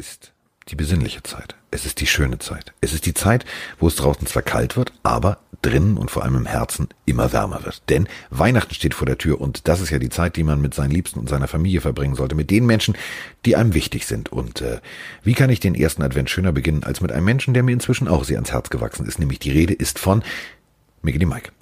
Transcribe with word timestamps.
ist 0.00 0.32
die 0.68 0.76
besinnliche 0.76 1.22
Zeit. 1.22 1.56
Es 1.70 1.84
ist 1.84 2.00
die 2.00 2.06
schöne 2.06 2.38
Zeit. 2.38 2.72
Es 2.80 2.94
ist 2.94 3.04
die 3.04 3.12
Zeit, 3.14 3.44
wo 3.78 3.86
es 3.86 3.96
draußen 3.96 4.26
zwar 4.26 4.42
kalt 4.42 4.76
wird, 4.76 4.92
aber 5.02 5.38
drinnen 5.62 5.98
und 5.98 6.10
vor 6.10 6.22
allem 6.22 6.36
im 6.36 6.46
Herzen 6.46 6.88
immer 7.04 7.34
wärmer 7.34 7.64
wird. 7.64 7.82
Denn 7.90 8.08
Weihnachten 8.30 8.72
steht 8.74 8.94
vor 8.94 9.04
der 9.04 9.18
Tür 9.18 9.40
und 9.40 9.68
das 9.68 9.82
ist 9.82 9.90
ja 9.90 9.98
die 9.98 10.08
Zeit, 10.08 10.36
die 10.36 10.42
man 10.42 10.62
mit 10.62 10.72
seinen 10.72 10.90
Liebsten 10.90 11.20
und 11.20 11.28
seiner 11.28 11.48
Familie 11.48 11.82
verbringen 11.82 12.14
sollte, 12.14 12.34
mit 12.34 12.50
den 12.50 12.64
Menschen, 12.64 12.96
die 13.44 13.56
einem 13.56 13.74
wichtig 13.74 14.06
sind. 14.06 14.32
Und 14.32 14.62
äh, 14.62 14.80
wie 15.22 15.34
kann 15.34 15.50
ich 15.50 15.60
den 15.60 15.74
ersten 15.74 16.02
Advent 16.02 16.30
schöner 16.30 16.52
beginnen 16.52 16.84
als 16.84 17.02
mit 17.02 17.12
einem 17.12 17.26
Menschen, 17.26 17.52
der 17.52 17.62
mir 17.62 17.72
inzwischen 17.72 18.08
auch 18.08 18.24
sehr 18.24 18.38
ans 18.38 18.52
Herz 18.52 18.70
gewachsen 18.70 19.06
ist? 19.06 19.18
Nämlich 19.18 19.38
die 19.38 19.52
Rede 19.52 19.74
ist 19.74 19.98
von 19.98 20.22
Mickey 21.02 21.26
Mike. 21.26 21.52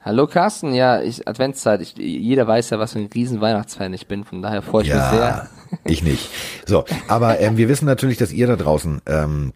Hallo 0.00 0.26
Carsten, 0.28 0.74
ja, 0.74 1.02
ich, 1.02 1.26
Adventszeit, 1.26 1.80
ich, 1.80 1.94
jeder 1.96 2.46
weiß 2.46 2.70
ja, 2.70 2.78
was 2.78 2.92
für 2.92 3.00
ein 3.00 3.10
riesen 3.12 3.40
Weihnachtsfan 3.40 3.92
ich 3.92 4.06
bin, 4.06 4.24
von 4.24 4.42
daher 4.42 4.62
freue 4.62 4.84
ich 4.84 4.88
ja, 4.88 4.96
mich 4.96 5.18
sehr. 5.18 5.48
Ich 5.84 6.02
nicht. 6.02 6.30
So, 6.66 6.86
aber 7.08 7.40
ähm, 7.40 7.58
wir 7.58 7.68
wissen 7.68 7.84
natürlich, 7.84 8.16
dass 8.16 8.32
ihr 8.32 8.46
da 8.46 8.56
draußen, 8.56 9.02
ähm, 9.06 9.52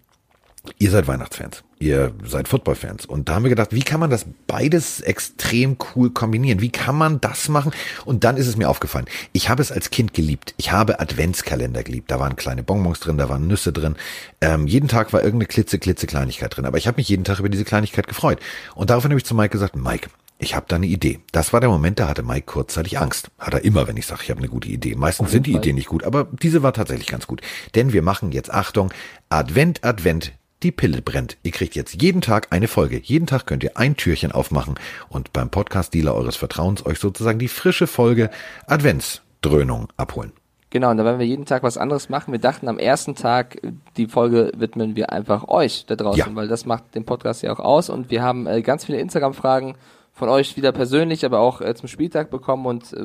ihr 0.78 0.90
seid 0.90 1.06
Weihnachtsfans, 1.06 1.64
ihr 1.78 2.12
seid 2.24 2.48
Footballfans. 2.48 3.06
Und 3.06 3.28
da 3.28 3.34
haben 3.34 3.44
wir 3.44 3.48
gedacht, 3.48 3.72
wie 3.72 3.82
kann 3.82 3.98
man 3.98 4.10
das 4.10 4.26
beides 4.46 5.00
extrem 5.00 5.78
cool 5.94 6.10
kombinieren? 6.10 6.60
Wie 6.60 6.70
kann 6.70 6.96
man 6.96 7.20
das 7.20 7.48
machen? 7.48 7.72
Und 8.04 8.24
dann 8.24 8.36
ist 8.36 8.46
es 8.46 8.58
mir 8.58 8.68
aufgefallen. 8.68 9.06
Ich 9.32 9.48
habe 9.48 9.62
es 9.62 9.72
als 9.72 9.88
Kind 9.88 10.12
geliebt. 10.12 10.54
Ich 10.58 10.70
habe 10.70 11.00
Adventskalender 11.00 11.82
geliebt. 11.82 12.10
Da 12.10 12.20
waren 12.20 12.36
kleine 12.36 12.62
Bonbons 12.62 13.00
drin, 13.00 13.16
da 13.16 13.30
waren 13.30 13.46
Nüsse 13.46 13.72
drin. 13.72 13.96
Ähm, 14.42 14.66
jeden 14.66 14.88
Tag 14.88 15.14
war 15.14 15.22
irgendeine 15.22 15.46
klitze, 15.46 15.78
klitze 15.78 16.06
Kleinigkeit 16.06 16.54
drin. 16.54 16.66
Aber 16.66 16.76
ich 16.76 16.86
habe 16.86 16.98
mich 16.98 17.08
jeden 17.08 17.24
Tag 17.24 17.38
über 17.38 17.48
diese 17.48 17.64
Kleinigkeit 17.64 18.06
gefreut. 18.06 18.38
Und 18.74 18.90
daraufhin 18.90 19.12
habe 19.12 19.18
ich 19.18 19.24
zu 19.24 19.34
Mike 19.34 19.52
gesagt, 19.52 19.76
Mike, 19.76 20.10
ich 20.42 20.56
habe 20.56 20.66
da 20.68 20.76
eine 20.76 20.86
Idee. 20.86 21.20
Das 21.30 21.52
war 21.52 21.60
der 21.60 21.70
Moment, 21.70 22.00
da 22.00 22.08
hatte 22.08 22.22
Mike 22.22 22.46
kurzzeitig 22.46 22.98
Angst. 22.98 23.30
Hat 23.38 23.54
er 23.54 23.64
immer, 23.64 23.86
wenn 23.86 23.96
ich 23.96 24.06
sage, 24.06 24.22
ich 24.24 24.30
habe 24.30 24.38
eine 24.38 24.48
gute 24.48 24.68
Idee. 24.68 24.96
Meistens 24.96 25.30
sind 25.30 25.46
die. 25.46 25.52
Ideen 25.52 25.76
nicht 25.76 25.88
gut, 25.88 26.02
aber 26.02 26.26
diese 26.32 26.62
war 26.62 26.72
tatsächlich 26.72 27.06
ganz 27.06 27.26
gut. 27.26 27.40
Denn 27.74 27.92
wir 27.92 28.02
machen 28.02 28.32
jetzt, 28.32 28.52
Achtung, 28.52 28.92
Advent, 29.28 29.84
Advent, 29.84 30.32
die 30.62 30.72
Pille 30.72 31.00
brennt. 31.02 31.36
Ihr 31.42 31.52
kriegt 31.52 31.76
jetzt 31.76 32.02
jeden 32.02 32.20
Tag 32.20 32.48
eine 32.50 32.68
Folge. 32.68 33.00
Jeden 33.02 33.26
Tag 33.26 33.46
könnt 33.46 33.62
ihr 33.62 33.76
ein 33.76 33.96
Türchen 33.96 34.32
aufmachen 34.32 34.74
und 35.08 35.32
beim 35.32 35.50
Podcast-Dealer 35.50 36.14
eures 36.14 36.36
Vertrauens 36.36 36.84
euch 36.84 36.98
sozusagen 36.98 37.38
die 37.38 37.48
frische 37.48 37.86
Folge 37.86 38.30
Adventsdröhnung 38.66 39.88
abholen. 39.96 40.32
Genau, 40.70 40.90
und 40.90 40.96
da 40.96 41.04
werden 41.04 41.18
wir 41.18 41.26
jeden 41.26 41.44
Tag 41.44 41.62
was 41.62 41.76
anderes 41.76 42.08
machen. 42.08 42.32
Wir 42.32 42.40
dachten 42.40 42.66
am 42.66 42.78
ersten 42.78 43.14
Tag, 43.14 43.58
die 43.96 44.06
Folge 44.06 44.52
widmen 44.56 44.96
wir 44.96 45.12
einfach 45.12 45.46
euch 45.48 45.84
da 45.86 45.96
draußen, 45.96 46.18
ja. 46.18 46.34
weil 46.34 46.48
das 46.48 46.64
macht 46.64 46.94
den 46.94 47.04
Podcast 47.04 47.42
ja 47.42 47.52
auch 47.52 47.60
aus. 47.60 47.90
Und 47.90 48.10
wir 48.10 48.22
haben 48.22 48.46
äh, 48.46 48.62
ganz 48.62 48.86
viele 48.86 48.98
Instagram-Fragen 48.98 49.74
von 50.12 50.28
euch 50.28 50.56
wieder 50.56 50.72
persönlich, 50.72 51.24
aber 51.24 51.40
auch 51.40 51.60
äh, 51.60 51.74
zum 51.74 51.88
Spieltag 51.88 52.30
bekommen 52.30 52.66
und 52.66 52.92
äh, 52.92 53.04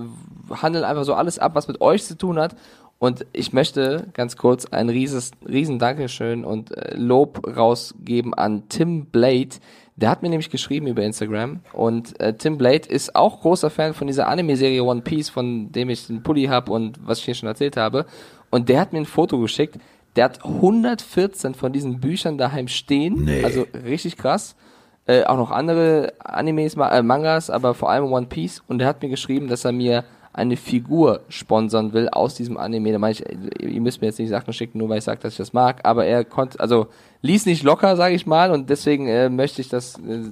handeln 0.54 0.84
einfach 0.84 1.06
so 1.06 1.14
alles 1.14 1.40
ab, 1.40 1.56
was 1.56 1.68
mit 1.68 1.82
euch 1.82 2.04
zu 2.04 2.18
tun 2.18 2.38
hat. 2.38 2.56
Und 3.00 3.26
ich 3.32 3.54
möchte 3.54 4.08
ganz 4.14 4.38
kurz 4.38 4.66
ein 4.66 4.90
rieses, 4.90 5.32
riesen 5.48 5.80
Dankeschön 5.80 6.44
und 6.44 6.76
äh, 6.76 6.96
Lob 6.96 7.48
rausgeben 7.56 8.34
an 8.34 8.64
Tim 8.70 9.06
Blade. 9.06 9.50
Der 9.96 10.10
hat 10.10 10.22
mir 10.22 10.30
nämlich 10.30 10.50
geschrieben 10.50 10.88
über 10.88 11.04
Instagram 11.04 11.62
und 11.74 12.20
äh, 12.20 12.34
Tim 12.34 12.58
Blade 12.58 12.90
ist 12.90 13.16
auch 13.16 13.42
großer 13.42 13.70
Fan 13.70 13.94
von 13.94 14.08
dieser 14.08 14.28
Anime-Serie 14.28 14.84
One 14.84 15.02
Piece, 15.02 15.30
von 15.30 15.72
dem 15.72 15.90
ich 15.90 16.08
den 16.08 16.24
Pulli 16.24 16.46
habe 16.46 16.72
und 16.72 17.00
was 17.04 17.20
ich 17.20 17.26
hier 17.26 17.36
schon 17.36 17.48
erzählt 17.48 17.78
habe. 17.78 18.06
Und 18.50 18.70
der 18.70 18.80
hat 18.80 18.94
mir 18.94 19.00
ein 19.00 19.06
Foto 19.06 19.40
geschickt. 19.40 19.78
Der 20.16 20.26
hat 20.26 20.44
114 20.44 21.54
von 21.54 21.72
diesen 21.72 22.00
Büchern 22.00 22.38
daheim 22.38 22.68
stehen. 22.68 23.26
Nee. 23.26 23.44
Also 23.44 23.66
richtig 23.86 24.18
krass 24.18 24.56
äh, 25.08 25.24
auch 25.24 25.38
noch 25.38 25.52
andere 25.52 26.14
Animes, 26.20 26.76
äh, 26.76 27.02
Mangas, 27.02 27.50
aber 27.50 27.74
vor 27.74 27.90
allem 27.90 28.12
One 28.12 28.28
Piece. 28.28 28.62
Und 28.68 28.82
er 28.82 28.88
hat 28.88 29.02
mir 29.02 29.10
geschrieben, 29.10 29.48
dass 29.48 29.66
er 29.66 29.72
mir 29.72 30.04
eine 30.34 30.56
Figur 30.56 31.22
sponsern 31.30 31.94
will 31.94 32.10
aus 32.10 32.36
diesem 32.36 32.58
Anime. 32.58 32.92
Da 32.92 33.00
meine 33.00 33.14
ich, 33.14 33.24
ihr 33.60 33.82
müsst 33.82 34.02
mir 34.02 34.08
jetzt 34.08 34.20
nicht 34.20 34.30
Sachen 34.30 34.54
schicken, 34.54 34.78
nur 34.78 34.90
weil 34.90 35.00
ich 35.00 35.04
sage, 35.04 35.20
dass 35.20 35.34
ich 35.34 35.38
das 35.38 35.52
mag. 35.52 35.80
Aber 35.84 36.06
er 36.06 36.24
konnte, 36.26 36.60
also 36.60 36.88
ließ 37.24 37.48
nicht 37.48 37.64
locker, 37.64 37.96
sage 37.96 38.14
ich 38.14 38.28
mal. 38.28 38.52
Und 38.52 38.70
deswegen 38.70 39.08
äh, 39.08 39.30
möchte 39.30 39.62
ich 39.62 39.70
das 39.70 39.96
äh, 39.98 40.24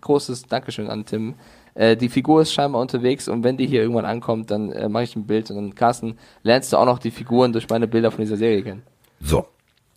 großes 0.00 0.46
Dankeschön 0.46 0.88
an 0.88 1.04
Tim. 1.04 1.34
Äh, 1.74 1.96
die 1.96 2.08
Figur 2.08 2.42
ist 2.42 2.52
scheinbar 2.52 2.80
unterwegs 2.80 3.28
und 3.28 3.44
wenn 3.44 3.56
die 3.56 3.66
hier 3.66 3.82
irgendwann 3.82 4.04
ankommt, 4.04 4.50
dann 4.50 4.72
äh, 4.72 4.88
mache 4.88 5.04
ich 5.04 5.16
ein 5.16 5.26
Bild 5.26 5.50
und 5.50 5.56
dann 5.56 5.74
Carsten 5.74 6.18
lernst 6.42 6.72
du 6.72 6.76
auch 6.76 6.84
noch 6.84 6.98
die 6.98 7.10
Figuren 7.10 7.52
durch 7.52 7.68
meine 7.68 7.86
Bilder 7.86 8.10
von 8.10 8.20
dieser 8.20 8.36
Serie 8.36 8.62
kennen. 8.62 8.82
So. 9.20 9.46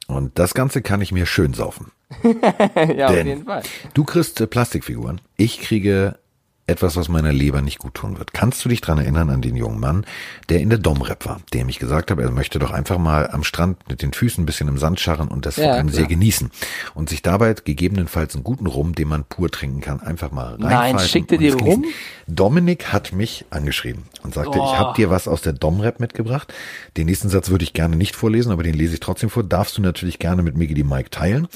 Und 0.08 0.38
das 0.38 0.54
Ganze 0.54 0.82
kann 0.82 1.02
ich 1.02 1.12
mir 1.12 1.26
schön 1.26 1.54
saufen. 1.54 1.92
ja, 2.24 3.08
Denn 3.08 3.20
auf 3.20 3.26
jeden 3.26 3.46
Fall. 3.46 3.64
Du 3.94 4.04
kriegst 4.04 4.40
äh, 4.40 4.48
Plastikfiguren. 4.48 5.22
Ich 5.38 5.60
kriege 5.60 6.20
etwas, 6.68 6.96
was 6.96 7.10
meiner 7.10 7.32
Leber 7.32 7.62
nicht 7.62 7.78
gut 7.78 7.94
tun 7.94 8.18
wird. 8.18 8.34
Kannst 8.34 8.66
du 8.66 8.70
dich 8.70 8.82
dran 8.82 8.98
erinnern 8.98 9.30
an 9.30 9.42
den 9.42 9.56
jungen 9.56 9.80
Mann, 9.80 10.06
der 10.50 10.62
in 10.62 10.70
der 10.70 10.80
Domrep 10.80 11.26
war, 11.26 11.40
der 11.54 11.64
mich 11.64 11.78
gesagt 11.78 12.10
hat, 12.10 12.18
er 12.18 12.32
möchte 12.32 12.58
doch 12.58 12.72
einfach 12.72 12.98
mal 12.98 13.30
am 13.30 13.44
Strand 13.44 13.88
mit 13.88 14.02
den 14.02 14.14
Füßen 14.14 14.44
ein 14.44 14.46
bisschen 14.48 14.68
im 14.68 14.80
Sand 14.80 15.00
scharren 15.00 15.28
und 15.28 15.46
das 15.46 15.58
ja, 15.58 15.88
sehr 15.88 16.08
genießen 16.08 16.50
und 16.96 17.10
sich 17.10 17.22
dabei 17.22 17.54
gegebenenfalls 17.54 18.34
einen 18.34 18.44
guten 18.44 18.66
Rum, 18.66 18.96
den 18.96 19.08
man 19.08 19.26
pur 19.26 19.52
trinken 19.52 19.82
kann, 19.82 20.00
einfach 20.00 20.32
mal 20.32 20.56
reinfalten. 20.56 20.96
Nein, 20.96 21.00
schickte 21.00 21.38
dir 21.38 21.56
Rum? 21.56 21.86
Dominik 22.28 22.92
hat 22.92 23.14
mich 23.14 23.46
angeschrieben 23.52 24.06
und 24.24 24.34
sagte, 24.34 24.60
oh. 24.60 24.66
ich 24.66 24.80
habe 24.80 24.96
dir 24.96 25.12
was 25.12 25.28
aus 25.28 25.42
der 25.42 25.54
Domrep 25.54 26.00
mitgebracht. 26.00 26.52
Den 26.98 27.06
nächsten 27.06 27.30
Satz 27.30 27.50
würde 27.50 27.64
ich 27.64 27.74
gerne 27.74 27.96
nicht 27.96 28.16
vorlesen, 28.16 28.52
aber 28.52 28.64
den 28.64 28.74
lese 28.74 28.96
ich 28.96 29.00
trotzdem 29.00 29.30
vor. 29.30 29.44
Darfst 29.44 29.78
du 29.78 29.84
natürlich 29.84 30.18
gerne 30.18 30.42
mit 30.42 30.58
Migi 30.58 30.74
die 30.74 30.84
Mike 30.84 31.12
teilen. 31.12 31.48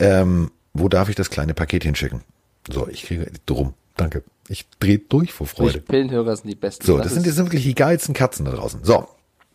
Ähm, 0.00 0.50
wo 0.74 0.88
darf 0.88 1.08
ich 1.08 1.14
das 1.14 1.30
kleine 1.30 1.54
Paket 1.54 1.84
hinschicken? 1.84 2.22
So, 2.68 2.88
ich 2.88 3.04
kriege 3.04 3.30
drum. 3.46 3.74
Danke. 3.96 4.22
Ich 4.48 4.68
drehe 4.80 4.98
durch 4.98 5.32
vor 5.32 5.46
Freude. 5.46 5.80
Pillenhörer 5.80 6.34
sind 6.36 6.48
die 6.48 6.54
besten. 6.54 6.84
So, 6.84 6.96
das, 6.96 7.06
das 7.06 7.14
sind 7.14 7.26
jetzt 7.26 7.36
wirklich 7.38 7.64
die 7.64 7.74
geilsten 7.74 8.14
Katzen 8.14 8.44
da 8.44 8.52
draußen. 8.52 8.80
So. 8.82 9.06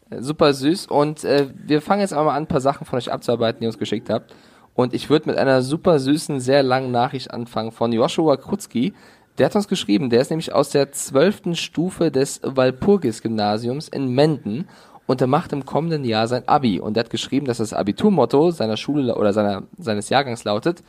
Äh, 0.10 0.22
super 0.22 0.54
süß. 0.54 0.88
Und 0.88 1.24
äh, 1.24 1.48
wir 1.66 1.82
fangen 1.82 2.02
jetzt 2.02 2.14
einmal 2.14 2.36
an, 2.36 2.44
ein 2.44 2.48
paar 2.48 2.62
Sachen 2.62 2.86
von 2.86 2.98
euch 2.98 3.12
abzuarbeiten, 3.12 3.60
die 3.60 3.66
ihr 3.66 3.70
uns 3.70 3.80
geschickt 3.80 4.10
habt. 4.10 4.34
Und 4.76 4.94
ich 4.94 5.10
würde 5.10 5.30
mit 5.30 5.38
einer 5.38 5.62
super 5.62 6.00
süßen, 6.00 6.40
sehr 6.40 6.64
langen 6.64 6.92
Nachricht 6.92 7.32
anfangen 7.32 7.72
von 7.72 7.92
Joshua 7.92 8.38
Krutzki. 8.38 8.94
Der 9.38 9.48
hat 9.48 9.56
uns 9.56 9.68
geschrieben, 9.68 10.10
der 10.10 10.22
ist 10.22 10.30
nämlich 10.30 10.54
aus 10.54 10.70
der 10.70 10.92
zwölften 10.92 11.56
Stufe 11.56 12.12
des 12.12 12.42
Walpurgis-Gymnasiums 12.44 13.88
in 13.88 14.10
Menden 14.14 14.68
und 15.06 15.22
er 15.22 15.28
macht 15.28 15.54
im 15.54 15.66
kommenden 15.66 16.06
Jahr 16.06 16.28
sein 16.28 16.48
Abi. 16.48 16.80
Und 16.80 16.98
er 16.98 17.02
hat 17.04 17.10
geschrieben, 17.10 17.46
dass 17.46 17.58
das 17.58 17.74
Abiturmotto 17.74 18.52
seiner 18.52 18.78
Schule 18.78 19.16
oder 19.16 19.34
seiner, 19.34 19.64
seines 19.78 20.10
Jahrgangs 20.10 20.44
lautet, 20.44 20.84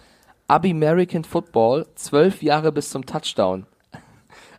Abi 0.47 0.71
American 0.73 1.25
Football, 1.25 1.87
zwölf 1.95 2.43
Jahre 2.43 2.71
bis 2.71 2.91
zum 2.91 3.07
Touchdown. 3.07 3.67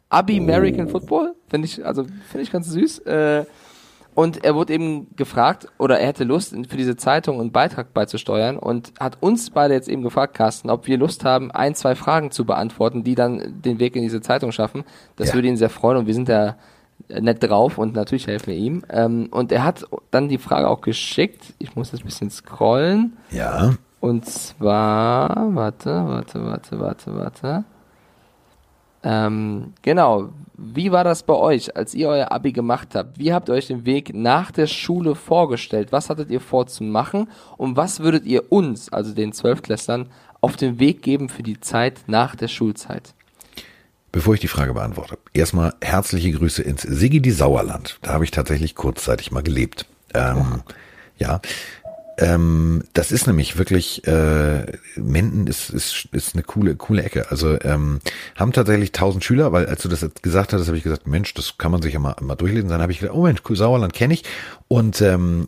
Abi 0.10 0.38
American 0.38 0.88
Football, 0.88 1.36
finde 1.48 1.66
ich, 1.66 1.86
also 1.86 2.04
finde 2.04 2.44
ich 2.44 2.52
ganz 2.52 2.70
süß. 2.70 3.00
Äh, 3.00 3.46
und 4.16 4.46
er 4.46 4.56
wurde 4.56 4.74
eben 4.74 5.14
gefragt, 5.18 5.68
oder 5.78 6.00
er 6.00 6.08
hätte 6.08 6.24
Lust, 6.24 6.56
für 6.70 6.78
diese 6.78 6.96
Zeitung 6.96 7.42
einen 7.42 7.52
Beitrag 7.52 7.94
beizusteuern 7.94 8.58
und 8.58 8.94
hat 8.98 9.18
uns 9.20 9.50
beide 9.50 9.74
jetzt 9.74 9.90
eben 9.90 10.04
gefragt, 10.04 10.36
Carsten, 10.36 10.70
ob 10.70 10.88
wir 10.88 10.98
Lust 10.98 11.26
haben, 11.26 11.52
ein, 11.52 11.76
zwei 11.76 11.96
Fragen 11.96 12.32
zu 12.32 12.46
beantworten, 12.46 13.04
die 13.04 13.16
dann 13.16 13.62
den 13.62 13.80
Weg 13.80 13.98
in 13.98 14.04
diese 14.04 14.22
Zeitung 14.22 14.54
schaffen. 14.54 14.86
Das 15.18 15.30
ja. 15.30 15.34
würde 15.34 15.50
ihn 15.50 15.58
sehr 15.58 15.70
freuen 15.70 15.98
und 15.98 16.08
wir 16.08 16.14
sind 16.14 16.30
da 16.30 16.56
nett 17.10 17.44
drauf 17.44 17.78
und 17.78 17.94
natürlich 17.94 18.28
helfen 18.28 18.48
wir 18.48 18.56
ihm. 18.56 18.86
Ähm, 18.90 19.28
und 19.32 19.52
er 19.52 19.66
hat 19.66 19.86
dann 20.12 20.30
die 20.30 20.38
Frage 20.38 20.70
auch 20.70 20.80
geschickt. 20.80 21.54
Ich 21.60 21.76
muss 21.76 21.92
jetzt 21.92 22.02
ein 22.02 22.06
bisschen 22.06 22.32
scrollen. 22.32 23.18
Ja. 23.32 23.74
Und 24.00 24.26
zwar, 24.26 25.54
warte, 25.56 25.90
warte, 25.90 26.46
warte, 26.46 26.80
warte, 26.80 27.16
warte. 27.16 27.64
Ähm, 29.06 29.74
genau. 29.84 30.30
Wie 30.58 30.92
war 30.92 31.04
das 31.04 31.24
bei 31.24 31.34
euch, 31.34 31.76
als 31.76 31.94
ihr 31.94 32.10
euer 32.10 32.32
Abi 32.32 32.52
gemacht 32.52 32.96
habt? 32.96 33.20
Wie 33.20 33.34
habt 33.34 33.50
ihr 33.50 33.54
euch 33.54 33.68
den 33.68 33.86
Weg 33.86 34.14
nach 34.14 34.52
der 34.52 34.68
Schule 34.68 35.14
vorgestellt? 35.14 35.92
Was 35.92 36.10
hattet 36.10 36.30
ihr 36.30 36.42
vor 36.42 36.66
zu 36.68 36.84
machen? 36.84 37.30
Und 37.58 37.76
was 37.76 38.00
würdet 38.00 38.26
ihr 38.26 38.52
uns, 38.52 38.92
also 38.92 39.14
den 39.14 39.34
Zwölftklässlern, 39.34 40.08
auf 40.42 40.56
den 40.56 40.80
Weg 40.80 41.02
geben 41.02 41.30
für 41.30 41.44
die 41.44 41.60
Zeit 41.60 42.02
nach 42.08 42.36
der 42.36 42.48
Schulzeit? 42.48 43.14
Bevor 44.12 44.34
ich 44.34 44.40
die 44.40 44.48
Frage 44.48 44.74
beantworte, 44.74 45.18
erstmal 45.34 45.74
herzliche 45.82 46.32
Grüße 46.32 46.64
ins 46.64 46.84
Sigidi 46.84 47.32
Sauerland. 47.32 48.00
Da 48.02 48.14
habe 48.14 48.24
ich 48.24 48.32
tatsächlich 48.32 48.74
kurzzeitig 48.74 49.32
mal 49.32 49.44
gelebt. 49.44 49.86
Ähm, 50.14 50.64
ja, 51.18 51.42
ähm, 52.18 52.84
das 52.94 53.12
ist 53.12 53.28
nämlich 53.28 53.58
wirklich, 53.58 54.08
äh, 54.08 54.66
Menden 54.96 55.48
ist, 55.48 55.70
ist, 55.70 56.08
ist 56.12 56.36
eine 56.36 56.44
coole, 56.44 56.76
coole 56.76 57.04
Ecke. 57.04 57.30
Also 57.30 57.60
ähm, 57.62 58.00
haben 58.36 58.54
tatsächlich 58.54 58.92
tausend 58.92 59.24
Schüler, 59.24 59.52
weil 59.52 59.66
als 59.66 59.82
du 59.82 59.90
das 59.90 60.08
gesagt 60.22 60.54
hattest, 60.54 60.68
habe 60.68 60.78
ich 60.78 60.84
gesagt, 60.84 61.08
Mensch, 61.08 61.34
das 61.34 61.58
kann 61.58 61.72
man 61.72 61.82
sich 61.82 61.94
ja 61.94 62.00
mal, 62.00 62.16
mal 62.22 62.36
durchlesen. 62.36 62.70
Dann 62.70 62.82
habe 62.82 62.92
ich 62.92 63.00
gedacht, 63.00 63.16
oh 63.16 63.24
Mensch, 63.24 63.42
cool, 63.50 63.56
Sauerland 63.56 63.94
kenne 63.94 64.14
ich. 64.14 64.24
Und 64.68 65.02
ähm, 65.02 65.48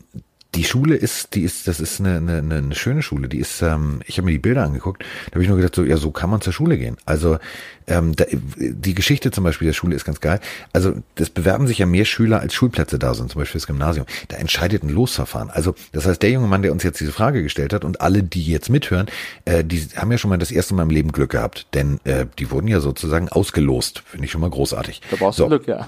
die 0.54 0.64
Schule 0.64 0.96
ist, 0.96 1.34
die 1.34 1.42
ist, 1.42 1.68
das 1.68 1.78
ist 1.78 2.00
eine, 2.00 2.16
eine, 2.16 2.56
eine 2.56 2.74
schöne 2.74 3.02
Schule. 3.02 3.28
Die 3.28 3.38
ist, 3.38 3.60
ähm, 3.60 4.00
ich 4.06 4.16
habe 4.16 4.26
mir 4.26 4.32
die 4.32 4.38
Bilder 4.38 4.64
angeguckt, 4.64 5.04
da 5.26 5.32
habe 5.32 5.42
ich 5.42 5.48
nur 5.48 5.58
gedacht, 5.58 5.74
so, 5.74 5.84
ja, 5.84 5.96
so 5.98 6.10
kann 6.10 6.30
man 6.30 6.40
zur 6.40 6.52
Schule 6.52 6.78
gehen. 6.78 6.96
Also 7.04 7.38
ähm, 7.86 8.14
da, 8.16 8.24
die 8.56 8.94
Geschichte 8.94 9.30
zum 9.30 9.44
Beispiel 9.44 9.66
der 9.66 9.74
Schule 9.74 9.94
ist 9.94 10.04
ganz 10.04 10.20
geil. 10.20 10.40
Also 10.72 10.94
das 11.16 11.30
bewerben 11.30 11.66
sich 11.66 11.78
ja 11.78 11.86
mehr 11.86 12.04
Schüler, 12.04 12.40
als 12.40 12.54
Schulplätze 12.54 12.98
da 12.98 13.14
sind, 13.14 13.30
zum 13.30 13.40
Beispiel 13.40 13.58
das 13.58 13.66
Gymnasium. 13.66 14.06
Da 14.28 14.36
entscheidet 14.36 14.82
ein 14.82 14.88
Losverfahren. 14.88 15.50
Also 15.50 15.74
das 15.92 16.06
heißt, 16.06 16.22
der 16.22 16.30
junge 16.30 16.46
Mann, 16.46 16.62
der 16.62 16.72
uns 16.72 16.82
jetzt 16.82 17.00
diese 17.00 17.12
Frage 17.12 17.42
gestellt 17.42 17.72
hat 17.72 17.84
und 17.84 18.00
alle, 18.00 18.22
die 18.22 18.44
jetzt 18.44 18.70
mithören, 18.70 19.06
äh, 19.44 19.64
die 19.64 19.86
haben 19.96 20.10
ja 20.10 20.18
schon 20.18 20.30
mal 20.30 20.38
das 20.38 20.50
erste 20.50 20.74
Mal 20.74 20.82
im 20.82 20.90
Leben 20.90 21.12
Glück 21.12 21.30
gehabt, 21.30 21.66
denn 21.74 22.00
äh, 22.04 22.26
die 22.38 22.50
wurden 22.50 22.68
ja 22.68 22.80
sozusagen 22.80 23.28
ausgelost. 23.28 24.02
Finde 24.06 24.24
ich 24.24 24.30
schon 24.30 24.40
mal 24.40 24.50
großartig. 24.50 25.02
Da 25.10 25.16
brauchst 25.16 25.38
so. 25.38 25.44
du 25.44 25.50
Glück, 25.50 25.68
ja. 25.68 25.86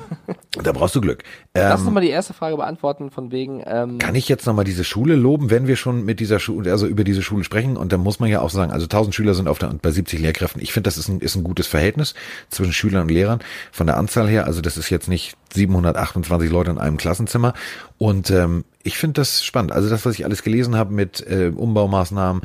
da 0.62 0.72
brauchst 0.72 0.94
du 0.94 1.00
Glück. 1.00 1.24
Ähm, 1.52 1.68
Lass 1.68 1.80
uns 1.80 1.90
mal 1.90 2.00
die 2.00 2.10
erste 2.10 2.32
Frage 2.32 2.56
beantworten 2.56 3.10
von 3.10 3.32
wegen. 3.32 3.62
Ähm 3.66 3.98
kann 3.98 4.14
ich 4.14 4.28
jetzt 4.28 4.46
nochmal 4.46 4.64
diese 4.64 4.84
Schule 4.84 5.16
loben, 5.16 5.50
wenn 5.50 5.66
wir 5.66 5.74
schon 5.74 6.04
mit 6.04 6.20
dieser 6.20 6.38
Schule, 6.38 6.70
also 6.70 6.86
über 6.86 7.02
diese 7.02 7.22
Schule 7.22 7.42
sprechen? 7.42 7.76
Und 7.76 7.92
dann 7.92 8.00
muss 8.00 8.20
man 8.20 8.30
ja 8.30 8.40
auch 8.40 8.50
sagen, 8.50 8.70
also 8.70 8.84
1000 8.84 9.14
Schüler 9.14 9.34
sind 9.34 9.48
auf 9.48 9.58
der, 9.58 9.68
bei 9.82 9.90
70 9.90 10.20
Lehrkräften. 10.20 10.62
Ich 10.62 10.72
finde, 10.72 10.86
das 10.86 10.96
ist 10.96 11.08
ein, 11.08 11.18
ist 11.18 11.34
ein 11.34 11.42
gutes 11.42 11.66
Verhältnis 11.66 12.14
zwischen 12.50 12.72
Schülern 12.72 13.02
und 13.02 13.10
Lehrern 13.10 13.40
von 13.72 13.88
der 13.88 13.96
Anzahl 13.96 14.28
her. 14.28 14.46
Also 14.46 14.60
das 14.60 14.76
ist 14.76 14.90
jetzt 14.90 15.08
nicht 15.08 15.36
728 15.52 16.50
Leute 16.50 16.70
in 16.70 16.78
einem 16.78 16.96
Klassenzimmer. 16.96 17.54
Und 17.98 18.30
ähm, 18.30 18.64
ich 18.82 18.96
finde 18.96 19.20
das 19.20 19.44
spannend. 19.44 19.72
Also 19.72 19.90
das, 19.90 20.06
was 20.06 20.14
ich 20.14 20.24
alles 20.24 20.42
gelesen 20.42 20.76
habe 20.76 20.92
mit 20.92 21.26
äh, 21.26 21.52
Umbaumaßnahmen, 21.54 22.42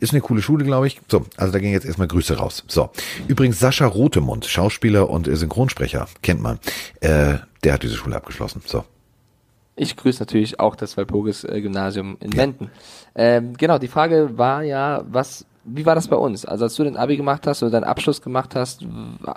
ist 0.00 0.12
eine 0.12 0.20
coole 0.20 0.42
Schule, 0.42 0.64
glaube 0.64 0.86
ich. 0.86 1.00
So, 1.08 1.26
also 1.36 1.52
da 1.52 1.58
gehen 1.58 1.72
jetzt 1.72 1.86
erstmal 1.86 2.08
Grüße 2.08 2.36
raus. 2.36 2.64
So, 2.68 2.90
übrigens 3.26 3.58
Sascha 3.58 3.86
Rotemund, 3.86 4.46
Schauspieler 4.46 5.10
und 5.10 5.28
äh, 5.28 5.36
Synchronsprecher, 5.36 6.06
kennt 6.22 6.40
man. 6.40 6.58
Äh, 7.00 7.38
der 7.64 7.72
hat 7.72 7.82
diese 7.82 7.96
Schule 7.96 8.16
abgeschlossen. 8.16 8.62
So. 8.64 8.84
Ich 9.76 9.96
grüße 9.96 10.20
natürlich 10.20 10.60
auch 10.60 10.76
das 10.76 10.96
Walpurgis 10.96 11.44
äh, 11.44 11.58
in 11.58 11.74
Wenden. 11.74 12.70
Ja. 13.16 13.22
Ähm, 13.36 13.56
genau, 13.56 13.78
die 13.78 13.88
Frage 13.88 14.38
war 14.38 14.62
ja, 14.62 15.04
was, 15.08 15.46
wie 15.64 15.86
war 15.86 15.94
das 15.94 16.08
bei 16.08 16.16
uns? 16.16 16.44
Also 16.44 16.64
als 16.64 16.74
du 16.74 16.84
den 16.84 16.96
Abi 16.96 17.16
gemacht 17.16 17.46
hast 17.46 17.62
oder 17.62 17.72
deinen 17.72 17.84
Abschluss 17.84 18.20
gemacht 18.20 18.54
hast, 18.54 18.86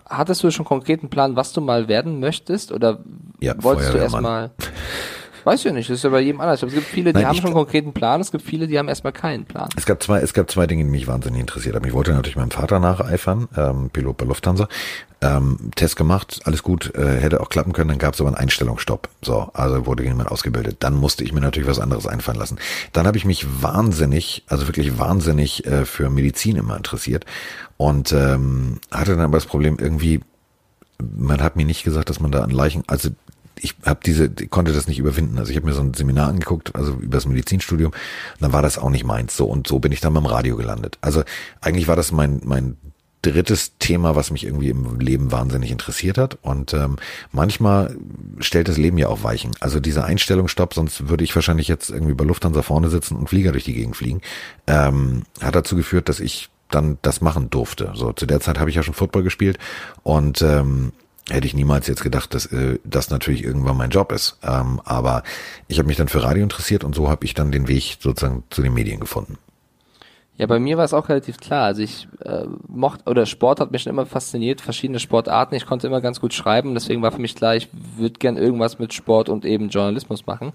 hattest 0.09 0.43
du 0.43 0.51
schon 0.51 0.65
konkreten 0.65 1.09
Plan, 1.09 1.35
was 1.35 1.53
du 1.53 1.61
mal 1.61 1.87
werden 1.87 2.19
möchtest? 2.19 2.71
Oder 2.71 2.99
ja, 3.39 3.55
wolltest 3.63 3.93
du 3.93 3.97
erstmal 3.97 4.51
Weiß 5.47 5.63
ich 5.63 5.71
nicht, 5.71 5.89
das 5.89 5.99
ist 5.99 6.03
ja 6.03 6.09
bei 6.09 6.19
jedem 6.19 6.41
anders. 6.41 6.61
Es 6.61 6.73
gibt 6.73 6.85
viele, 6.85 7.13
die 7.13 7.19
Nein, 7.19 7.29
haben 7.29 7.35
schon 7.37 7.45
einen 7.45 7.53
konkreten 7.53 7.93
Plan, 7.93 8.19
es 8.19 8.33
gibt 8.33 8.43
viele, 8.43 8.67
die 8.67 8.77
haben 8.77 8.89
erstmal 8.89 9.13
keinen 9.13 9.45
Plan. 9.45 9.69
Es 9.77 9.85
gab 9.85 10.03
zwei, 10.03 10.19
es 10.19 10.33
gab 10.33 10.51
zwei 10.51 10.67
Dinge, 10.67 10.83
die 10.83 10.89
mich 10.89 11.07
wahnsinnig 11.07 11.39
interessiert 11.39 11.73
haben. 11.73 11.85
Ich 11.85 11.93
wollte 11.93 12.11
natürlich 12.11 12.35
meinem 12.35 12.51
Vater 12.51 12.81
nacheifern, 12.81 13.47
ähm, 13.55 13.89
Pilot 13.89 14.17
bei 14.17 14.25
Lufthansa. 14.25 14.67
Ähm, 15.21 15.71
Test 15.75 15.95
gemacht, 15.95 16.41
alles 16.43 16.63
gut, 16.63 16.93
äh, 16.95 17.21
hätte 17.21 17.39
auch 17.39 17.47
klappen 17.47 17.71
können, 17.71 17.87
dann 17.87 17.97
gab 17.97 18.13
es 18.13 18.19
aber 18.19 18.27
einen 18.27 18.35
Einstellungsstopp. 18.35 19.07
So, 19.21 19.49
also 19.53 19.85
wurde 19.85 20.03
jemand 20.03 20.29
ausgebildet. 20.29 20.75
Dann 20.81 20.95
musste 20.95 21.23
ich 21.23 21.31
mir 21.31 21.39
natürlich 21.39 21.69
was 21.69 21.79
anderes 21.79 22.07
einfallen 22.07 22.37
lassen. 22.37 22.57
Dann 22.91 23.07
habe 23.07 23.17
ich 23.17 23.23
mich 23.23 23.47
wahnsinnig, 23.63 24.43
also 24.47 24.67
wirklich 24.67 24.99
wahnsinnig 24.99 25.65
äh, 25.65 25.85
für 25.85 26.09
Medizin 26.09 26.57
immer 26.57 26.75
interessiert 26.75 27.25
und 27.77 28.11
ähm, 28.11 28.81
hatte 28.91 29.11
dann 29.11 29.21
aber 29.21 29.37
das 29.37 29.45
Problem 29.45 29.77
irgendwie, 29.79 30.19
man 30.99 31.41
hat 31.41 31.55
mir 31.55 31.65
nicht 31.65 31.85
gesagt, 31.85 32.09
dass 32.09 32.19
man 32.19 32.31
da 32.31 32.43
an 32.43 32.49
Leichen, 32.49 32.83
also 32.87 33.11
ich 33.61 33.75
habe 33.85 33.99
diese, 34.05 34.29
konnte 34.29 34.73
das 34.73 34.87
nicht 34.87 34.99
überwinden. 34.99 35.37
Also 35.37 35.51
ich 35.51 35.57
habe 35.57 35.67
mir 35.67 35.73
so 35.73 35.81
ein 35.81 35.93
Seminar 35.93 36.29
angeguckt, 36.29 36.75
also 36.75 36.93
über 36.93 37.17
das 37.17 37.25
Medizinstudium, 37.25 37.91
dann 38.39 38.53
war 38.53 38.61
das 38.61 38.77
auch 38.77 38.89
nicht 38.89 39.05
meins. 39.05 39.35
So 39.35 39.45
und 39.45 39.67
so 39.67 39.79
bin 39.79 39.91
ich 39.91 40.01
dann 40.01 40.13
beim 40.13 40.25
Radio 40.25 40.55
gelandet. 40.55 40.97
Also 41.01 41.23
eigentlich 41.61 41.87
war 41.87 41.95
das 41.95 42.11
mein 42.11 42.41
mein 42.43 42.77
drittes 43.21 43.77
Thema, 43.79 44.15
was 44.15 44.31
mich 44.31 44.45
irgendwie 44.45 44.69
im 44.69 44.99
Leben 44.99 45.31
wahnsinnig 45.31 45.71
interessiert 45.71 46.17
hat. 46.17 46.37
Und 46.41 46.73
ähm, 46.73 46.97
manchmal 47.31 47.95
stellt 48.39 48.67
das 48.67 48.77
Leben 48.77 48.97
ja 48.97 49.07
auch 49.07 49.23
Weichen. 49.23 49.51
Also 49.59 49.79
diese 49.79 50.03
Einstellung 50.03 50.47
stopp, 50.47 50.73
sonst 50.73 51.09
würde 51.09 51.23
ich 51.23 51.35
wahrscheinlich 51.35 51.67
jetzt 51.67 51.89
irgendwie 51.89 52.13
bei 52.13 52.23
Lufthansa 52.23 52.61
vorne 52.61 52.89
sitzen 52.89 53.15
und 53.15 53.29
Flieger 53.29 53.51
durch 53.51 53.63
die 53.63 53.73
Gegend 53.73 53.95
fliegen. 53.95 54.21
Ähm, 54.67 55.23
hat 55.41 55.55
dazu 55.55 55.75
geführt, 55.75 56.09
dass 56.09 56.19
ich 56.19 56.49
dann 56.69 56.97
das 57.01 57.21
machen 57.21 57.49
durfte. 57.49 57.91
So 57.95 58.13
zu 58.13 58.25
der 58.25 58.39
Zeit 58.39 58.59
habe 58.59 58.69
ich 58.69 58.75
ja 58.75 58.83
schon 58.83 58.93
Football 58.93 59.23
gespielt 59.23 59.57
und 60.03 60.41
ähm, 60.41 60.91
hätte 61.29 61.47
ich 61.47 61.53
niemals 61.53 61.87
jetzt 61.87 62.03
gedacht, 62.03 62.33
dass 62.33 62.45
äh, 62.47 62.79
das 62.83 63.09
natürlich 63.09 63.43
irgendwann 63.43 63.77
mein 63.77 63.89
Job 63.89 64.11
ist. 64.11 64.37
Ähm, 64.43 64.81
aber 64.85 65.23
ich 65.67 65.79
habe 65.79 65.87
mich 65.87 65.97
dann 65.97 66.07
für 66.07 66.23
Radio 66.23 66.43
interessiert 66.43 66.83
und 66.83 66.95
so 66.95 67.09
habe 67.09 67.25
ich 67.25 67.33
dann 67.33 67.51
den 67.51 67.67
Weg 67.67 67.97
sozusagen 67.99 68.43
zu 68.49 68.61
den 68.61 68.73
Medien 68.73 68.99
gefunden. 68.99 69.37
Ja, 70.37 70.45
bei 70.45 70.59
mir 70.59 70.77
war 70.77 70.85
es 70.85 70.93
auch 70.93 71.09
relativ 71.09 71.37
klar. 71.37 71.65
Also 71.65 71.81
ich 71.81 72.07
äh, 72.23 72.45
mochte 72.67 73.09
oder 73.09 73.25
Sport 73.25 73.59
hat 73.59 73.71
mich 73.71 73.81
schon 73.81 73.89
immer 73.91 74.05
fasziniert, 74.05 74.61
verschiedene 74.61 74.99
Sportarten. 74.99 75.55
Ich 75.55 75.65
konnte 75.65 75.87
immer 75.87 75.99
ganz 75.99 76.21
gut 76.21 76.33
schreiben, 76.33 76.75
deswegen 76.75 77.01
war 77.01 77.11
für 77.11 77.21
mich 77.21 77.35
klar, 77.35 77.55
ich 77.55 77.69
würde 77.97 78.19
gern 78.19 78.37
irgendwas 78.37 78.77
mit 78.77 78.93
Sport 78.93 79.29
und 79.29 79.45
eben 79.45 79.69
Journalismus 79.69 80.27
machen. 80.27 80.53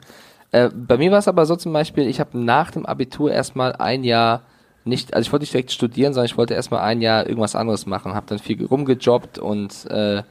Äh, 0.52 0.70
bei 0.72 0.96
mir 0.96 1.10
war 1.10 1.18
es 1.18 1.28
aber 1.28 1.46
so 1.46 1.56
zum 1.56 1.72
Beispiel, 1.72 2.06
ich 2.06 2.20
habe 2.20 2.38
nach 2.38 2.70
dem 2.70 2.86
Abitur 2.86 3.32
erstmal 3.32 3.72
ein 3.72 4.04
Jahr 4.04 4.42
nicht, 4.84 5.14
also 5.14 5.26
ich 5.26 5.32
wollte 5.32 5.44
nicht 5.44 5.52
direkt 5.52 5.72
studieren, 5.72 6.12
sondern 6.12 6.26
ich 6.26 6.38
wollte 6.38 6.54
erstmal 6.54 6.80
ein 6.80 7.00
Jahr 7.00 7.26
irgendwas 7.26 7.56
anderes 7.56 7.86
machen, 7.86 8.14
habe 8.14 8.26
dann 8.28 8.38
viel 8.38 8.64
rumgejobbt 8.64 9.38
und 9.38 9.86
äh, 9.90 10.22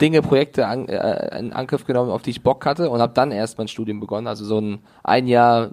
Dinge, 0.00 0.22
Projekte 0.22 0.66
an, 0.66 0.88
äh, 0.88 1.38
in 1.38 1.52
Angriff 1.52 1.84
genommen, 1.84 2.10
auf 2.10 2.22
die 2.22 2.30
ich 2.30 2.42
Bock 2.42 2.66
hatte 2.66 2.90
und 2.90 3.00
habe 3.00 3.12
dann 3.14 3.30
erst 3.30 3.58
mein 3.58 3.68
Studium 3.68 4.00
begonnen, 4.00 4.26
also 4.26 4.44
so 4.44 4.60
ein 4.60 4.80
ein 5.04 5.28
Jahr 5.28 5.70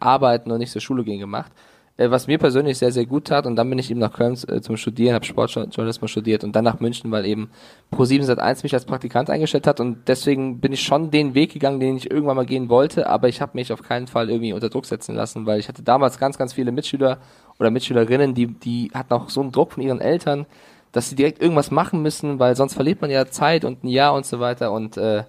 arbeiten 0.00 0.50
und 0.50 0.58
nicht 0.58 0.72
zur 0.72 0.80
Schule 0.80 1.04
gehen 1.04 1.20
gemacht, 1.20 1.52
äh, 1.96 2.10
was 2.10 2.26
mir 2.26 2.38
persönlich 2.38 2.78
sehr, 2.78 2.90
sehr 2.90 3.06
gut 3.06 3.26
tat 3.26 3.46
und 3.46 3.54
dann 3.54 3.70
bin 3.70 3.78
ich 3.78 3.90
eben 3.92 4.00
nach 4.00 4.12
Köln 4.12 4.36
äh, 4.48 4.60
zum 4.60 4.76
Studieren, 4.76 5.14
habe 5.14 5.24
Sportjournalismus 5.24 6.10
studiert 6.10 6.42
und 6.42 6.56
dann 6.56 6.64
nach 6.64 6.80
München, 6.80 7.12
weil 7.12 7.24
eben 7.26 7.50
Pro7 7.92 8.24
Sat1 8.24 8.64
mich 8.64 8.74
als 8.74 8.86
Praktikant 8.86 9.30
eingestellt 9.30 9.68
hat 9.68 9.78
und 9.78 10.08
deswegen 10.08 10.58
bin 10.58 10.72
ich 10.72 10.82
schon 10.82 11.12
den 11.12 11.34
Weg 11.34 11.52
gegangen, 11.52 11.78
den 11.78 11.96
ich 11.96 12.10
irgendwann 12.10 12.36
mal 12.36 12.46
gehen 12.46 12.68
wollte, 12.68 13.08
aber 13.08 13.28
ich 13.28 13.40
habe 13.40 13.52
mich 13.54 13.72
auf 13.72 13.82
keinen 13.82 14.08
Fall 14.08 14.30
irgendwie 14.30 14.52
unter 14.52 14.68
Druck 14.68 14.86
setzen 14.86 15.14
lassen, 15.14 15.46
weil 15.46 15.60
ich 15.60 15.68
hatte 15.68 15.84
damals 15.84 16.18
ganz, 16.18 16.36
ganz 16.36 16.52
viele 16.52 16.72
Mitschüler 16.72 17.18
oder 17.60 17.70
Mitschülerinnen, 17.70 18.34
die, 18.34 18.48
die 18.48 18.90
hatten 18.92 19.12
auch 19.12 19.30
so 19.30 19.42
einen 19.42 19.52
Druck 19.52 19.72
von 19.72 19.82
ihren 19.84 20.00
Eltern, 20.00 20.46
dass 20.94 21.10
sie 21.10 21.16
direkt 21.16 21.42
irgendwas 21.42 21.70
machen 21.70 22.00
müssen, 22.02 22.38
weil 22.38 22.56
sonst 22.56 22.74
verliert 22.74 23.02
man 23.02 23.10
ja 23.10 23.26
Zeit 23.26 23.64
und 23.64 23.84
ein 23.84 23.88
Jahr 23.88 24.14
und 24.14 24.24
so 24.24 24.40
weiter 24.40 24.72
und 24.72 24.96
äh, 24.96 25.24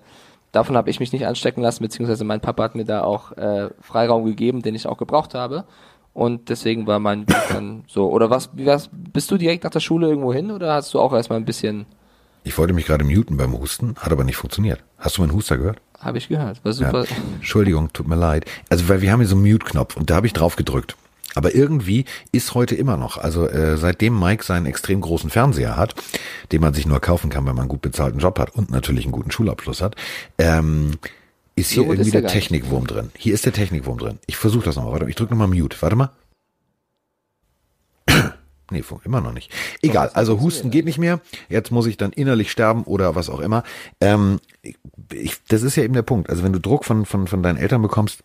davon 0.52 0.78
habe 0.78 0.90
ich 0.90 1.00
mich 1.00 1.12
nicht 1.12 1.26
anstecken 1.26 1.62
lassen, 1.62 1.84
beziehungsweise 1.84 2.24
mein 2.24 2.40
Papa 2.40 2.64
hat 2.64 2.76
mir 2.76 2.86
da 2.86 3.04
auch 3.04 3.34
äh, 3.34 3.70
Freiraum 3.82 4.24
gegeben, 4.26 4.62
den 4.62 4.76
ich 4.76 4.88
auch 4.88 4.98
gebraucht 4.98 5.34
habe 5.34 5.66
und 6.16 6.50
deswegen 6.50 6.88
war 6.88 7.00
mein 7.00 7.28
Weg 7.28 7.36
dann 7.50 7.84
so. 7.88 8.10
Oder 8.10 8.30
was, 8.30 8.50
wie 8.54 8.66
was, 8.66 8.90
bist 8.92 9.30
du 9.30 9.38
direkt 9.38 9.66
nach 9.66 9.72
der 9.72 9.82
Schule 9.82 10.08
irgendwo 10.08 10.34
hin 10.34 10.50
oder 10.50 10.74
hast 10.74 10.94
du 10.94 11.00
auch 11.00 11.14
erstmal 11.14 11.40
ein 11.40 11.46
bisschen... 11.46 11.86
Ich 12.44 12.58
wollte 12.58 12.74
mich 12.74 12.86
gerade 12.86 13.04
muten 13.04 13.38
beim 13.38 13.54
Husten, 13.54 13.96
hat 13.98 14.12
aber 14.12 14.24
nicht 14.24 14.38
funktioniert. 14.38 14.84
Hast 14.98 15.18
du 15.18 15.22
meinen 15.22 15.34
Huster 15.34 15.58
gehört? 15.58 15.80
Habe 16.00 16.20
ich 16.20 16.30
gehört, 16.30 16.64
war 16.64 16.74
super. 16.74 17.04
Ja. 17.04 17.10
Entschuldigung, 17.36 17.92
tut 17.92 18.08
mir 18.08 18.16
leid. 18.16 18.46
Also 18.70 18.88
weil 18.88 19.02
wir 19.02 19.12
haben 19.12 19.20
hier 19.20 19.28
so 19.28 19.36
einen 19.36 19.44
Mute-Knopf 19.44 19.98
und 19.98 20.10
da 20.10 20.16
habe 20.16 20.28
ich 20.28 20.34
drauf 20.34 20.56
gedrückt. 20.56 20.96
Aber 21.36 21.54
irgendwie 21.54 22.06
ist 22.32 22.54
heute 22.56 22.76
immer 22.76 22.98
noch, 22.98 23.18
also 23.18 23.48
äh, 23.48 23.78
seitdem 23.78 24.20
Mike 24.20 24.44
seinen 24.44 24.66
extrem 24.66 25.02
großen 25.02 25.30
Fernseher 25.30 25.78
hat, 25.78 25.94
den 26.52 26.62
man 26.62 26.74
sich 26.74 26.86
nur 26.86 27.00
kaufen 27.02 27.30
kann, 27.30 27.46
wenn 27.46 27.56
man 27.56 27.64
einen 27.64 27.70
gut 27.70 27.82
bezahlten 27.82 28.20
Job 28.20 28.40
hat 28.40 28.56
und 28.56 28.72
natürlich 28.72 29.04
einen 29.06 29.12
guten 29.12 29.32
Schulabschluss 29.32 29.82
hat, 29.82 29.96
ähm, 30.38 30.94
ist 31.56 31.72
hier 31.72 31.84
so 31.84 31.92
irgendwie 31.92 32.10
ist 32.10 32.14
der 32.14 32.28
Technikwurm 32.28 32.88
drin. 32.88 33.12
Hier 33.18 33.34
ist 33.34 33.46
der 33.46 33.54
Technikwurm 33.54 33.98
drin. 33.98 34.20
Ich 34.28 34.38
versuche 34.38 34.66
das 34.66 34.76
nochmal. 34.76 34.94
Warte, 34.94 35.10
ich 35.10 35.16
drücke 35.16 35.34
nochmal 35.34 35.48
Mute. 35.48 35.78
Warte 35.82 35.96
mal. 35.96 36.12
Nee, 38.72 38.84
immer 39.04 39.22
noch 39.22 39.32
nicht. 39.32 39.54
Egal, 39.84 40.10
also 40.16 40.42
Husten 40.42 40.72
geht 40.72 40.86
nicht 40.86 40.98
mehr. 40.98 41.22
Jetzt 41.50 41.72
muss 41.72 41.86
ich 41.86 41.98
dann 41.98 42.12
innerlich 42.12 42.50
sterben 42.50 42.84
oder 42.86 43.14
was 43.14 43.30
auch 43.30 43.40
immer. 43.40 43.62
Ähm, 44.02 44.40
ich, 45.14 45.36
das 45.48 45.62
ist 45.62 45.76
ja 45.76 45.84
eben 45.84 45.94
der 45.94 46.02
Punkt. 46.02 46.32
Also 46.32 46.44
wenn 46.44 46.52
du 46.52 46.60
Druck 46.60 46.84
von, 46.84 47.06
von, 47.06 47.28
von 47.28 47.44
deinen 47.44 47.58
Eltern 47.58 47.84
bekommst, 47.84 48.24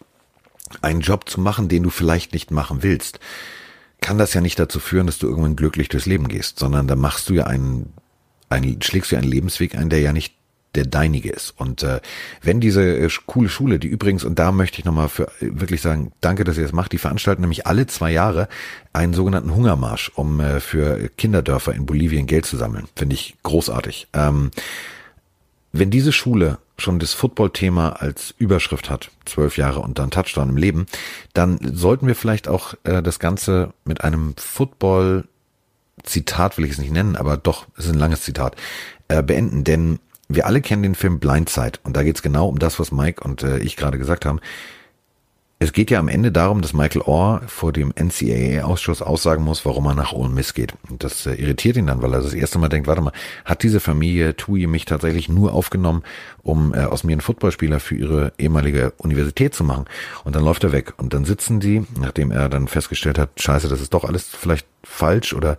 einen 0.82 1.00
Job 1.00 1.28
zu 1.28 1.40
machen, 1.40 1.68
den 1.68 1.82
du 1.82 1.90
vielleicht 1.90 2.32
nicht 2.32 2.50
machen 2.50 2.82
willst, 2.82 3.20
kann 4.00 4.18
das 4.18 4.34
ja 4.34 4.40
nicht 4.40 4.58
dazu 4.58 4.80
führen, 4.80 5.06
dass 5.06 5.18
du 5.18 5.28
irgendwann 5.28 5.56
glücklich 5.56 5.88
durchs 5.88 6.06
Leben 6.06 6.28
gehst, 6.28 6.58
sondern 6.58 6.86
da 6.86 6.96
machst 6.96 7.28
du 7.28 7.34
ja 7.34 7.46
einen, 7.46 7.92
einen 8.48 8.80
schlägst 8.82 9.12
du 9.12 9.16
einen 9.16 9.30
Lebensweg 9.30 9.74
ein, 9.74 9.90
der 9.90 10.00
ja 10.00 10.12
nicht 10.12 10.34
der 10.74 10.84
deinige 10.86 11.30
ist. 11.30 11.52
Und 11.56 11.82
äh, 11.82 12.00
wenn 12.42 12.60
diese 12.60 12.82
äh, 12.82 13.08
coole 13.26 13.48
Schule, 13.48 13.78
die 13.78 13.88
übrigens, 13.88 14.24
und 14.24 14.38
da 14.38 14.52
möchte 14.52 14.78
ich 14.78 14.84
nochmal 14.84 15.08
für 15.08 15.24
äh, 15.40 15.60
wirklich 15.60 15.80
sagen, 15.80 16.12
danke, 16.20 16.44
dass 16.44 16.56
ihr 16.56 16.62
das 16.62 16.72
macht, 16.72 16.92
die 16.92 16.98
veranstalten 16.98 17.40
nämlich 17.40 17.66
alle 17.66 17.86
zwei 17.86 18.12
Jahre 18.12 18.48
einen 18.92 19.12
sogenannten 19.12 19.54
Hungermarsch, 19.54 20.12
um 20.14 20.40
äh, 20.40 20.60
für 20.60 21.08
Kinderdörfer 21.16 21.74
in 21.74 21.86
Bolivien 21.86 22.26
Geld 22.26 22.46
zu 22.46 22.56
sammeln. 22.56 22.86
Finde 22.94 23.14
ich 23.14 23.36
großartig. 23.42 24.08
Ähm, 24.12 24.50
wenn 25.72 25.90
diese 25.90 26.12
Schule 26.12 26.58
schon 26.78 26.98
das 26.98 27.12
Football-Thema 27.12 28.00
als 28.00 28.34
Überschrift 28.38 28.90
hat, 28.90 29.10
zwölf 29.24 29.56
Jahre 29.56 29.80
und 29.80 29.98
dann 29.98 30.10
Touchdown 30.10 30.50
im 30.50 30.56
Leben, 30.56 30.86
dann 31.34 31.58
sollten 31.62 32.06
wir 32.06 32.14
vielleicht 32.14 32.46
auch 32.48 32.74
äh, 32.84 33.02
das 33.02 33.18
Ganze 33.18 33.72
mit 33.84 34.02
einem 34.02 34.34
Football-Zitat, 34.36 36.58
will 36.58 36.64
ich 36.64 36.72
es 36.72 36.78
nicht 36.78 36.92
nennen, 36.92 37.16
aber 37.16 37.36
doch, 37.36 37.66
es 37.76 37.86
ist 37.86 37.92
ein 37.92 37.98
langes 37.98 38.22
Zitat, 38.22 38.56
äh, 39.08 39.22
beenden. 39.22 39.64
Denn 39.64 39.98
wir 40.28 40.46
alle 40.46 40.60
kennen 40.60 40.82
den 40.82 40.94
Film 40.94 41.18
Blindside 41.18 41.78
und 41.84 41.96
da 41.96 42.02
geht 42.02 42.16
es 42.16 42.22
genau 42.22 42.48
um 42.48 42.58
das, 42.58 42.80
was 42.80 42.92
Mike 42.92 43.22
und 43.22 43.42
äh, 43.42 43.58
ich 43.58 43.76
gerade 43.76 43.98
gesagt 43.98 44.24
haben. 44.24 44.40
Es 45.62 45.74
geht 45.74 45.90
ja 45.90 45.98
am 45.98 46.08
Ende 46.08 46.32
darum, 46.32 46.62
dass 46.62 46.72
Michael 46.72 47.02
Orr 47.02 47.42
vor 47.46 47.70
dem 47.70 47.92
NCAA-Ausschuss 47.94 49.02
aussagen 49.02 49.44
muss, 49.44 49.66
warum 49.66 49.84
er 49.84 49.94
nach 49.94 50.14
Ole 50.14 50.30
Miss 50.30 50.54
geht. 50.54 50.72
Und 50.88 51.04
das 51.04 51.26
äh, 51.26 51.34
irritiert 51.34 51.76
ihn 51.76 51.86
dann, 51.86 52.00
weil 52.00 52.14
er 52.14 52.22
das 52.22 52.32
erste 52.32 52.58
Mal 52.58 52.70
denkt, 52.70 52.88
warte 52.88 53.02
mal, 53.02 53.12
hat 53.44 53.62
diese 53.62 53.78
Familie 53.78 54.34
Tui 54.36 54.66
mich 54.66 54.86
tatsächlich 54.86 55.28
nur 55.28 55.52
aufgenommen, 55.52 56.02
um 56.42 56.72
äh, 56.72 56.78
aus 56.84 57.04
mir 57.04 57.12
einen 57.12 57.20
Footballspieler 57.20 57.78
für 57.78 57.94
ihre 57.94 58.32
ehemalige 58.38 58.94
Universität 58.96 59.54
zu 59.54 59.62
machen? 59.62 59.84
Und 60.24 60.34
dann 60.34 60.44
läuft 60.44 60.64
er 60.64 60.72
weg. 60.72 60.94
Und 60.96 61.12
dann 61.12 61.26
sitzen 61.26 61.60
die, 61.60 61.86
nachdem 62.00 62.30
er 62.30 62.48
dann 62.48 62.66
festgestellt 62.66 63.18
hat, 63.18 63.28
scheiße, 63.38 63.68
das 63.68 63.82
ist 63.82 63.92
doch 63.92 64.04
alles 64.04 64.28
vielleicht 64.28 64.66
falsch 64.82 65.34
oder 65.34 65.58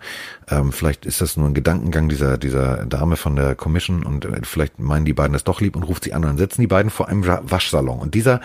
ähm, 0.49 0.71
vielleicht 0.71 1.05
ist 1.05 1.21
das 1.21 1.37
nur 1.37 1.47
ein 1.47 1.53
Gedankengang 1.53 2.09
dieser, 2.09 2.39
dieser 2.39 2.87
Dame 2.87 3.17
von 3.17 3.35
der 3.35 3.53
Commission 3.53 4.01
und 4.01 4.25
äh, 4.25 4.41
vielleicht 4.41 4.79
meinen 4.79 5.05
die 5.05 5.13
beiden 5.13 5.33
das 5.33 5.43
doch 5.43 5.61
lieb 5.61 5.75
und 5.75 5.83
ruft 5.83 6.05
sie 6.05 6.13
an 6.13 6.23
und 6.23 6.29
dann 6.29 6.37
sitzen 6.39 6.61
die 6.61 6.67
beiden 6.67 6.89
vor 6.89 7.07
einem 7.07 7.23
Waschsalon. 7.23 7.99
Und 7.99 8.15
dieser 8.15 8.41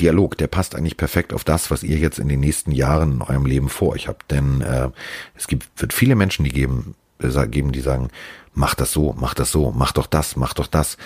Dialog, 0.00 0.36
der 0.38 0.46
passt 0.46 0.74
eigentlich 0.74 0.96
perfekt 0.96 1.32
auf 1.32 1.44
das, 1.44 1.70
was 1.70 1.82
ihr 1.82 1.98
jetzt 1.98 2.18
in 2.18 2.28
den 2.28 2.40
nächsten 2.40 2.72
Jahren 2.72 3.12
in 3.12 3.22
eurem 3.22 3.46
Leben 3.46 3.68
vor 3.68 3.90
euch 3.90 4.08
habt. 4.08 4.30
Denn 4.30 4.60
äh, 4.60 4.88
es 5.34 5.46
gibt, 5.46 5.68
wird 5.76 5.92
viele 5.92 6.14
Menschen, 6.14 6.44
die 6.44 6.50
geben, 6.50 6.94
äh, 7.22 7.46
geben, 7.46 7.72
die 7.72 7.80
sagen, 7.80 8.08
mach 8.54 8.74
das 8.74 8.92
so, 8.92 9.14
mach 9.18 9.34
das 9.34 9.52
so, 9.52 9.72
mach 9.76 9.92
doch 9.92 10.06
das, 10.06 10.36
mach 10.36 10.54
doch 10.54 10.66
das. 10.66 10.96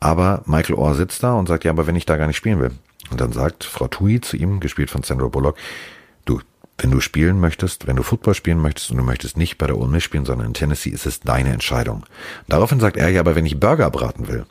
Aber 0.00 0.42
Michael 0.46 0.74
Orr 0.74 0.94
sitzt 0.94 1.22
da 1.22 1.34
und 1.34 1.46
sagt, 1.46 1.64
ja, 1.64 1.70
aber 1.70 1.86
wenn 1.86 1.96
ich 1.96 2.06
da 2.06 2.16
gar 2.16 2.26
nicht 2.26 2.36
spielen 2.36 2.60
will. 2.60 2.72
Und 3.10 3.20
dann 3.20 3.32
sagt 3.32 3.64
Frau 3.64 3.88
Tui 3.88 4.20
zu 4.20 4.36
ihm, 4.36 4.60
gespielt 4.60 4.90
von 4.90 5.02
Sandra 5.02 5.28
Bullock, 5.28 5.56
du, 6.24 6.40
wenn 6.78 6.90
du 6.90 7.00
spielen 7.00 7.38
möchtest, 7.38 7.86
wenn 7.86 7.96
du 7.96 8.02
Football 8.02 8.34
spielen 8.34 8.60
möchtest 8.60 8.90
und 8.90 8.96
du 8.96 9.04
möchtest 9.04 9.36
nicht 9.36 9.58
bei 9.58 9.66
der 9.66 9.78
Ole 9.78 9.88
Miss 9.88 10.02
spielen, 10.02 10.24
sondern 10.24 10.48
in 10.48 10.54
Tennessee, 10.54 10.90
ist 10.90 11.06
es 11.06 11.20
deine 11.20 11.52
Entscheidung. 11.52 12.04
Daraufhin 12.48 12.80
sagt 12.80 12.96
er, 12.96 13.08
ja, 13.10 13.20
aber 13.20 13.36
wenn 13.36 13.46
ich 13.46 13.60
Burger 13.60 13.90
braten 13.90 14.28
will, 14.28 14.46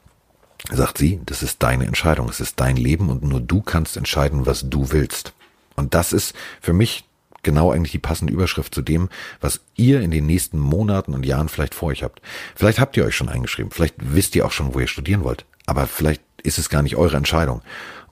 sagt 0.69 0.97
sie, 0.97 1.19
das 1.25 1.43
ist 1.43 1.63
deine 1.63 1.85
Entscheidung, 1.85 2.29
es 2.29 2.39
ist 2.39 2.59
dein 2.59 2.77
Leben 2.77 3.09
und 3.09 3.23
nur 3.23 3.41
du 3.41 3.61
kannst 3.61 3.97
entscheiden, 3.97 4.45
was 4.45 4.69
du 4.69 4.91
willst. 4.91 5.33
Und 5.75 5.93
das 5.93 6.13
ist 6.13 6.35
für 6.61 6.73
mich 6.73 7.05
genau 7.43 7.71
eigentlich 7.71 7.91
die 7.91 7.99
passende 7.99 8.33
Überschrift 8.33 8.75
zu 8.75 8.81
dem, 8.81 9.09
was 9.39 9.61
ihr 9.75 10.01
in 10.01 10.11
den 10.11 10.25
nächsten 10.25 10.59
Monaten 10.59 11.13
und 11.13 11.25
Jahren 11.25 11.49
vielleicht 11.49 11.73
vor 11.73 11.89
euch 11.89 12.03
habt. 12.03 12.21
Vielleicht 12.55 12.79
habt 12.79 12.95
ihr 12.97 13.05
euch 13.05 13.15
schon 13.15 13.29
eingeschrieben, 13.29 13.71
vielleicht 13.71 13.95
wisst 13.97 14.35
ihr 14.35 14.45
auch 14.45 14.51
schon, 14.51 14.73
wo 14.73 14.79
ihr 14.79 14.87
studieren 14.87 15.23
wollt, 15.23 15.45
aber 15.65 15.87
vielleicht 15.87 16.21
ist 16.43 16.59
es 16.59 16.69
gar 16.69 16.81
nicht 16.81 16.95
eure 16.95 17.17
Entscheidung. 17.17 17.61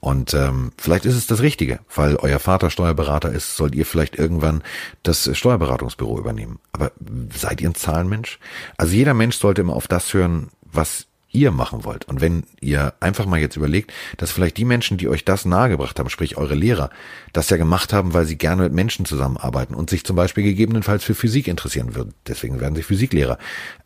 Und 0.02 0.34
ähm, 0.34 0.72
vielleicht 0.78 1.06
ist 1.06 1.16
es 1.16 1.28
das 1.28 1.42
Richtige, 1.42 1.80
weil 1.94 2.16
euer 2.16 2.40
Vater 2.40 2.70
Steuerberater 2.70 3.32
ist, 3.32 3.58
sollt 3.58 3.76
ihr 3.76 3.86
vielleicht 3.86 4.16
irgendwann 4.18 4.64
das 5.04 5.30
Steuerberatungsbüro 5.38 6.18
übernehmen. 6.18 6.60
Aber 6.72 6.94
seid 7.36 7.60
ihr 7.60 7.70
ein 7.70 7.76
Zahlenmensch? 7.76 8.40
Also 8.78 8.94
jeder 8.94 9.14
Mensch 9.14 9.38
sollte 9.38 9.62
immer 9.62 9.76
auf 9.76 9.90
das 9.90 10.14
hören, 10.14 10.52
was 10.62 11.09
ihr 11.32 11.52
machen 11.52 11.84
wollt. 11.84 12.06
Und 12.06 12.22
wenn 12.22 12.44
ihr 12.60 12.94
einfach 13.00 13.26
mal 13.26 13.40
jetzt 13.40 13.56
überlegt, 13.56 13.94
dass 14.18 14.32
vielleicht 14.32 14.58
die 14.58 14.66
Menschen, 14.66 14.98
die 14.98 15.08
euch 15.08 15.26
das 15.26 15.46
nahegebracht 15.46 16.00
haben, 16.00 16.10
sprich 16.10 16.38
eure 16.38 16.56
Lehrer, 16.56 16.90
das 17.34 17.50
ja 17.50 17.58
gemacht 17.58 17.94
haben, 17.94 18.14
weil 18.14 18.26
sie 18.26 18.38
gerne 18.38 18.64
mit 18.64 18.74
Menschen 18.74 19.06
zusammenarbeiten 19.06 19.76
und 19.76 19.90
sich 19.90 20.04
zum 20.04 20.16
Beispiel 20.16 20.44
gegebenenfalls 20.44 21.04
für 21.04 21.16
Physik 21.16 21.48
interessieren 21.48 21.96
würden, 21.96 22.14
deswegen 22.28 22.60
werden 22.60 22.76
sie 22.76 22.84
Physiklehrer, 22.84 23.38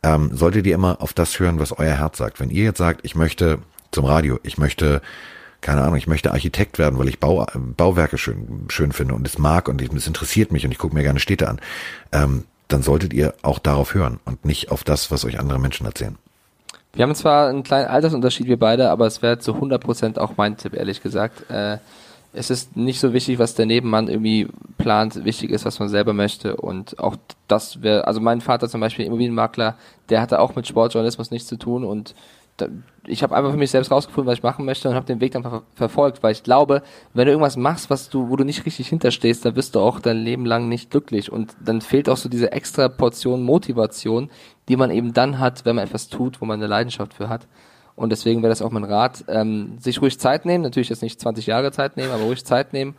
ähm, 0.04 0.30
solltet 0.34 0.66
ihr 0.66 0.76
immer 0.76 1.02
auf 1.02 1.14
das 1.14 1.40
hören, 1.40 1.60
was 1.60 1.78
euer 1.78 1.98
Herz 1.98 2.18
sagt. 2.18 2.40
Wenn 2.40 2.50
ihr 2.50 2.64
jetzt 2.64 2.78
sagt, 2.78 3.02
ich 3.04 3.16
möchte 3.16 3.60
zum 3.92 4.06
Radio, 4.06 4.40
ich 4.44 4.58
möchte 4.58 5.02
keine 5.64 5.82
Ahnung, 5.82 5.96
ich 5.96 6.08
möchte 6.08 6.34
Architekt 6.34 6.78
werden, 6.78 7.00
weil 7.00 7.08
ich 7.08 7.22
Bau, 7.22 7.48
Bauwerke 7.56 8.18
schön, 8.18 8.66
schön 8.68 8.92
finde 8.92 9.16
und 9.16 9.26
es 9.26 9.38
mag 9.38 9.70
und 9.70 9.82
es 9.82 10.08
interessiert 10.08 10.52
mich 10.52 10.66
und 10.66 10.74
ich 10.74 10.78
gucke 10.78 10.94
mir 10.94 11.04
gerne 11.04 11.22
Städte 11.22 11.48
an, 11.48 11.62
ähm, 12.12 12.44
dann 12.68 12.84
solltet 12.84 13.14
ihr 13.14 13.34
auch 13.44 13.60
darauf 13.60 13.94
hören 13.94 14.20
und 14.26 14.46
nicht 14.46 14.72
auf 14.72 14.84
das, 14.84 15.10
was 15.10 15.24
euch 15.24 15.40
andere 15.40 15.60
Menschen 15.60 15.86
erzählen. 15.86 16.18
Wir 16.96 17.04
haben 17.04 17.16
zwar 17.16 17.50
einen 17.50 17.64
kleinen 17.64 17.88
Altersunterschied, 17.88 18.48
wir 18.48 18.60
beide, 18.60 18.92
aber 18.92 19.08
es 19.08 19.24
wäre 19.24 19.40
zu 19.40 19.54
100% 19.54 20.20
auch 20.20 20.38
mein 20.38 20.58
Tipp, 20.58 20.76
ehrlich 20.76 21.02
gesagt. 21.02 21.50
Äh, 21.50 21.80
es 22.34 22.52
ist 22.52 22.78
nicht 22.78 23.00
so 23.00 23.14
wichtig, 23.14 23.40
was 23.40 23.56
der 23.56 23.66
Nebenmann 23.66 24.08
irgendwie 24.08 24.48
plant. 24.78 25.26
Wichtig 25.26 25.50
ist, 25.50 25.66
was 25.66 25.80
man 25.80 25.90
selber 25.90 26.14
möchte. 26.14 26.56
Und 26.56 27.00
auch 27.00 27.16
das 27.48 27.82
wäre, 27.82 28.06
also 28.06 28.20
mein 28.22 28.42
Vater 28.42 28.70
zum 28.70 28.80
Beispiel, 28.80 29.06
Immobilienmakler, 29.06 29.76
der 30.10 30.22
hatte 30.22 30.40
auch 30.40 30.56
mit 30.56 30.68
Sportjournalismus 30.68 31.32
nichts 31.32 31.48
zu 31.48 31.58
tun 31.58 31.84
und 31.84 32.14
ich 33.06 33.24
habe 33.24 33.36
einfach 33.36 33.52
für 33.52 33.58
mich 33.58 33.72
selbst 33.72 33.92
rausgefunden, 33.92 34.30
was 34.30 34.38
ich 34.38 34.44
machen 34.44 34.66
möchte 34.66 34.88
und 34.88 34.96
habe 34.96 35.06
den 35.06 35.20
Weg 35.20 35.32
dann 35.32 35.44
ver 35.44 35.64
verfolgt, 35.76 36.24
weil 36.24 36.32
ich 36.32 36.44
glaube, 36.44 36.84
wenn 37.14 37.26
du 37.26 37.32
irgendwas 37.32 37.58
machst, 37.58 37.90
was 37.90 38.10
du, 38.10 38.30
wo 38.30 38.36
du 38.36 38.44
nicht 38.44 38.66
richtig 38.66 38.88
hinterstehst, 38.88 39.44
dann 39.44 39.56
wirst 39.56 39.76
du 39.76 39.80
auch 39.80 40.00
dein 40.00 40.18
Leben 40.18 40.46
lang 40.46 40.70
nicht 40.70 40.92
glücklich 40.92 41.32
und 41.32 41.56
dann 41.64 41.82
fehlt 41.82 42.10
auch 42.10 42.18
so 42.18 42.30
diese 42.30 42.52
extra 42.52 42.88
Portion 42.90 43.44
Motivation, 43.44 44.30
die 44.70 44.78
man 44.78 44.92
eben 44.92 45.14
dann 45.14 45.40
hat, 45.40 45.66
wenn 45.66 45.76
man 45.76 45.86
etwas 45.86 46.08
tut, 46.08 46.42
wo 46.42 46.46
man 46.46 46.60
eine 46.60 46.68
Leidenschaft 46.68 47.14
für 47.14 47.28
hat. 47.28 47.48
Und 47.96 48.12
deswegen 48.12 48.42
wäre 48.42 48.50
das 48.50 48.62
auch 48.62 48.72
mein 48.72 48.86
Rat, 48.86 49.26
ähm, 49.28 49.78
sich 49.80 50.02
ruhig 50.02 50.20
Zeit 50.20 50.46
nehmen, 50.46 50.64
natürlich 50.64 50.90
jetzt 50.90 51.04
nicht 51.04 51.20
20 51.20 51.46
Jahre 51.46 51.72
Zeit 51.72 51.98
nehmen, 51.98 52.12
aber 52.12 52.24
ruhig 52.24 52.44
Zeit 52.46 52.74
nehmen, 52.74 52.96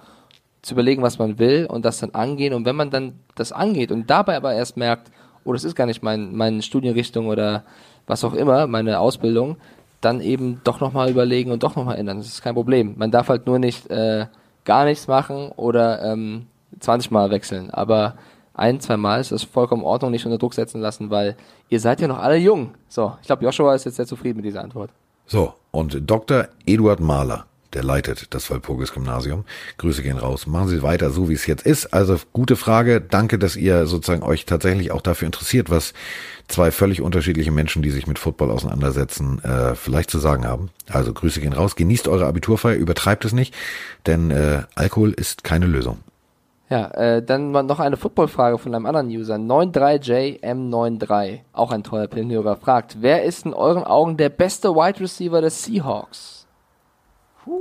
zu 0.62 0.74
überlegen, 0.74 1.02
was 1.02 1.18
man 1.18 1.38
will 1.38 1.66
und 1.66 1.84
das 1.84 1.98
dann 1.98 2.10
angehen. 2.10 2.54
Und 2.54 2.64
wenn 2.64 2.76
man 2.76 2.90
dann 2.90 3.20
das 3.34 3.52
angeht 3.52 3.90
und 3.90 4.08
dabei 4.08 4.36
aber 4.36 4.54
erst 4.54 4.76
merkt, 4.76 5.10
oh, 5.44 5.52
das 5.52 5.64
ist 5.64 5.74
gar 5.74 5.86
nicht 5.86 6.02
mein, 6.02 6.34
meine 6.34 6.62
Studienrichtung 6.62 7.28
oder 7.28 7.64
was 8.06 8.24
auch 8.24 8.34
immer, 8.34 8.66
meine 8.66 8.98
Ausbildung, 8.98 9.56
dann 10.00 10.20
eben 10.20 10.60
doch 10.64 10.80
nochmal 10.80 11.10
überlegen 11.10 11.50
und 11.50 11.62
doch 11.62 11.76
nochmal 11.76 11.96
ändern. 11.96 12.18
Das 12.18 12.26
ist 12.26 12.42
kein 12.42 12.54
Problem. 12.54 12.94
Man 12.96 13.10
darf 13.10 13.28
halt 13.28 13.46
nur 13.46 13.58
nicht 13.58 13.90
äh, 13.90 14.26
gar 14.64 14.84
nichts 14.84 15.06
machen 15.06 15.50
oder 15.56 16.02
ähm, 16.02 16.46
20 16.80 17.10
Mal 17.10 17.30
wechseln. 17.30 17.70
Aber 17.70 18.14
ein, 18.52 18.80
zwei 18.80 19.20
ist 19.20 19.32
das 19.32 19.42
vollkommen 19.42 19.82
in 19.82 19.88
Ordnung, 19.88 20.10
nicht 20.10 20.26
unter 20.26 20.38
Druck 20.38 20.54
setzen 20.54 20.80
lassen, 20.80 21.10
weil 21.10 21.36
ihr 21.68 21.80
seid 21.80 22.00
ja 22.00 22.08
noch 22.08 22.18
alle 22.18 22.36
jung. 22.36 22.74
So, 22.88 23.14
ich 23.20 23.26
glaube, 23.26 23.44
Joshua 23.44 23.74
ist 23.74 23.84
jetzt 23.84 23.96
sehr 23.96 24.06
zufrieden 24.06 24.36
mit 24.36 24.44
dieser 24.44 24.62
Antwort. 24.62 24.90
So, 25.26 25.54
und 25.70 25.98
Dr. 26.08 26.48
Eduard 26.66 27.00
Mahler, 27.00 27.46
der 27.74 27.84
leitet 27.84 28.34
das 28.34 28.50
Walpurgis-Gymnasium. 28.50 29.44
Grüße 29.78 30.02
gehen 30.02 30.18
raus. 30.18 30.46
Machen 30.46 30.68
Sie 30.68 30.82
weiter, 30.82 31.10
so 31.10 31.28
wie 31.28 31.34
es 31.34 31.46
jetzt 31.46 31.66
ist. 31.66 31.92
Also, 31.92 32.18
gute 32.32 32.56
Frage. 32.56 33.00
Danke, 33.00 33.38
dass 33.38 33.56
ihr 33.56 33.86
sozusagen 33.86 34.22
euch 34.22 34.46
tatsächlich 34.46 34.92
auch 34.92 35.02
dafür 35.02 35.26
interessiert, 35.26 35.70
was 35.70 35.92
zwei 36.48 36.70
völlig 36.70 37.00
unterschiedliche 37.00 37.50
Menschen, 37.50 37.82
die 37.82 37.90
sich 37.90 38.06
mit 38.06 38.18
Football 38.18 38.50
auseinandersetzen, 38.50 39.42
äh, 39.44 39.74
vielleicht 39.74 40.10
zu 40.10 40.18
sagen 40.18 40.46
haben. 40.46 40.70
Also, 40.88 41.12
Grüße 41.12 41.40
gehen 41.40 41.52
raus. 41.52 41.76
Genießt 41.76 42.08
eure 42.08 42.26
Abiturfeier, 42.26 42.76
übertreibt 42.76 43.24
es 43.24 43.32
nicht, 43.32 43.54
denn 44.06 44.30
äh, 44.30 44.62
Alkohol 44.74 45.12
ist 45.12 45.44
keine 45.44 45.66
Lösung. 45.66 45.98
Ja, 46.70 46.86
äh, 46.92 47.22
dann 47.22 47.52
noch 47.52 47.78
eine 47.78 47.98
Footballfrage 47.98 48.58
von 48.58 48.74
einem 48.74 48.86
anderen 48.86 49.08
User. 49.08 49.36
93JM93, 49.36 51.40
auch 51.52 51.70
ein 51.70 51.84
teuer 51.84 52.06
Pinhörer, 52.06 52.56
fragt, 52.56 52.96
wer 53.00 53.22
ist 53.22 53.44
in 53.44 53.52
euren 53.52 53.84
Augen 53.84 54.16
der 54.16 54.30
beste 54.30 54.70
Wide 54.70 55.00
Receiver 55.00 55.42
des 55.42 55.62
Seahawks? 55.62 56.43
Puh. 57.44 57.60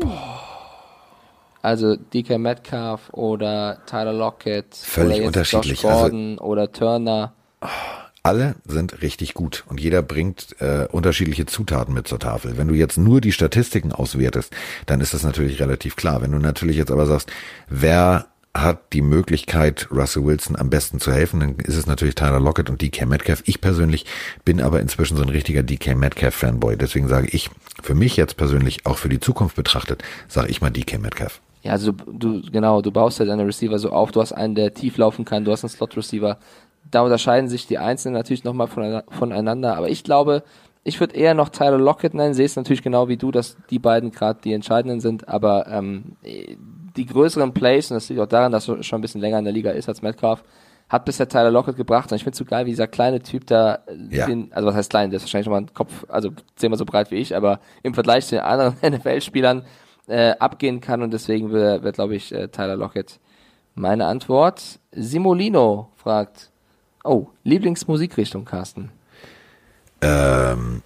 Also 1.62 1.96
DK 1.96 2.38
Metcalf 2.38 3.10
oder 3.12 3.80
Tyler 3.86 4.14
Lockett. 4.14 4.76
Völlig 4.76 5.20
oder 5.20 5.28
unterschiedlich. 5.28 5.82
Josh 5.82 5.92
also 5.92 6.02
Gordon 6.02 6.32
also, 6.34 6.44
oder 6.44 6.72
Turner. 6.72 7.34
Alle 8.22 8.56
sind 8.66 9.02
richtig 9.02 9.34
gut 9.34 9.66
und 9.68 9.82
jeder 9.82 10.02
bringt 10.02 10.56
äh, 10.62 10.88
unterschiedliche 10.90 11.46
Zutaten 11.46 11.94
mit 11.94 12.08
zur 12.08 12.20
Tafel. 12.20 12.58
Wenn 12.58 12.70
du 12.70 12.74
jetzt 12.74 12.98
nur 12.98 13.20
die 13.20 13.34
Statistiken 13.34 13.92
auswertest, 13.92 14.54
dann 14.86 15.02
ist 15.02 15.14
das 15.14 15.24
natürlich 15.24 15.60
relativ 15.62 15.98
klar. 15.98 16.22
Wenn 16.22 16.32
du 16.32 16.40
natürlich 16.40 16.78
jetzt 16.78 16.92
aber 16.92 17.06
sagst, 17.06 17.30
wer 17.68 18.28
hat 18.56 18.94
die 18.94 19.02
Möglichkeit, 19.02 19.88
Russell 19.92 20.26
Wilson 20.26 20.56
am 20.56 20.70
besten 20.70 21.00
zu 21.00 21.12
helfen, 21.12 21.40
dann 21.40 21.56
ist 21.56 21.76
es 21.76 21.88
natürlich 21.88 22.14
Tyler 22.14 22.40
Lockett 22.40 22.70
und 22.70 22.82
DK 22.82 23.08
Metcalf. 23.08 23.42
Ich 23.46 23.62
persönlich 23.62 24.06
bin 24.46 24.62
aber 24.62 24.80
inzwischen 24.80 25.18
so 25.18 25.24
ein 25.24 25.30
richtiger 25.30 25.64
DK 25.64 25.96
Metcalf 25.96 26.36
Fanboy. 26.36 26.78
Deswegen 26.78 27.08
sage 27.08 27.28
ich, 27.32 27.50
für 27.82 27.96
mich 27.96 28.16
jetzt 28.16 28.38
persönlich, 28.38 28.86
auch 28.86 28.98
für 28.98 29.10
die 29.10 29.20
Zukunft 29.20 29.56
betrachtet, 29.56 30.04
sage 30.28 30.50
ich 30.50 30.62
mal 30.62 30.70
DK 30.70 31.00
Metcalf. 31.02 31.42
Ja, 31.64 31.72
also 31.72 31.94
du, 31.94 32.42
genau, 32.52 32.82
du 32.82 32.92
baust 32.92 33.20
ja 33.20 33.26
deine 33.26 33.48
Receiver 33.48 33.80
so 33.80 33.92
auf, 33.92 34.12
du 34.12 34.22
hast 34.22 34.34
einen, 34.34 34.54
der 34.54 34.74
tief 34.74 34.98
laufen 34.98 35.26
kann, 35.26 35.46
du 35.46 35.52
hast 35.52 35.64
einen 35.64 35.70
Slot 35.70 35.98
Receiver. 35.98 36.38
Da 36.92 37.02
unterscheiden 37.02 37.50
sich 37.50 37.66
die 37.66 37.80
Einzelnen 37.80 38.14
natürlich 38.14 38.44
nochmal 38.44 38.68
voneinander, 38.68 39.78
aber 39.78 39.90
ich 39.90 40.04
glaube, 40.04 40.44
ich 40.84 41.00
würde 41.00 41.16
eher 41.16 41.34
noch 41.34 41.50
Tyler 41.50 41.78
Lockett 41.78 42.14
nennen, 42.14 42.34
sehe 42.34 42.46
es 42.46 42.58
natürlich 42.58 42.84
genau 42.84 43.08
wie 43.08 43.18
du, 43.18 43.32
dass 43.32 43.56
die 43.70 43.80
beiden 43.80 44.12
gerade 44.12 44.42
die 44.44 44.54
entscheidenden 44.54 45.00
sind, 45.00 45.30
aber 45.30 45.68
ähm, 45.68 46.18
die 46.96 47.06
größeren 47.06 47.54
Plays, 47.54 47.92
und 47.92 47.96
das 47.96 48.10
liegt 48.10 48.22
auch 48.22 48.28
daran, 48.28 48.52
dass 48.52 48.68
er 48.68 48.84
schon 48.84 49.00
ein 49.00 49.02
bisschen 49.02 49.22
länger 49.22 49.40
in 49.40 49.46
der 49.46 49.54
Liga 49.54 49.72
ist 49.72 49.90
als 49.90 50.02
Metcalf, 50.02 50.44
hat 50.90 51.06
bisher 51.06 51.28
Tyler 51.28 51.52
Lockett 51.52 51.76
gebracht. 51.76 52.12
Und 52.12 52.18
ich 52.18 52.24
finde 52.24 52.34
es 52.34 52.40
so 52.40 52.46
geil, 52.46 52.66
wie 52.66 52.72
dieser 52.72 52.88
kleine 52.88 53.22
Typ 53.22 53.48
da, 53.48 53.80
ja. 54.10 54.28
den, 54.28 54.52
also 54.54 54.68
was 54.68 54.76
heißt 54.76 54.90
klein, 54.90 55.10
der 55.10 55.18
ist 55.18 55.24
wahrscheinlich 55.24 55.46
schon 55.46 55.54
mal 55.54 55.62
ein 55.62 55.74
Kopf, 55.74 56.06
also 56.08 56.32
zehnmal 56.56 56.78
so 56.78 56.86
breit 56.86 57.10
wie 57.12 57.16
ich, 57.16 57.36
aber 57.36 57.60
im 57.82 57.94
Vergleich 57.94 58.28
zu 58.28 58.36
den 58.36 58.44
anderen 58.44 58.76
NFL-Spielern 58.96 59.66
äh, 60.08 60.32
abgehen 60.38 60.82
kann. 60.82 61.02
Und 61.02 61.12
deswegen 61.12 61.52
wird, 61.52 61.84
wird 61.84 61.96
glaube 61.96 62.16
ich, 62.16 62.34
äh, 62.34 62.48
Tyler 62.50 62.76
Lockett 62.76 63.20
meine 63.76 64.06
Antwort. 64.06 64.80
Simolino 64.92 65.90
fragt, 65.96 66.52
oh, 67.04 67.28
Lieblingsmusikrichtung, 67.44 68.46
Carsten? 68.46 68.92
Ähm, 70.02 70.84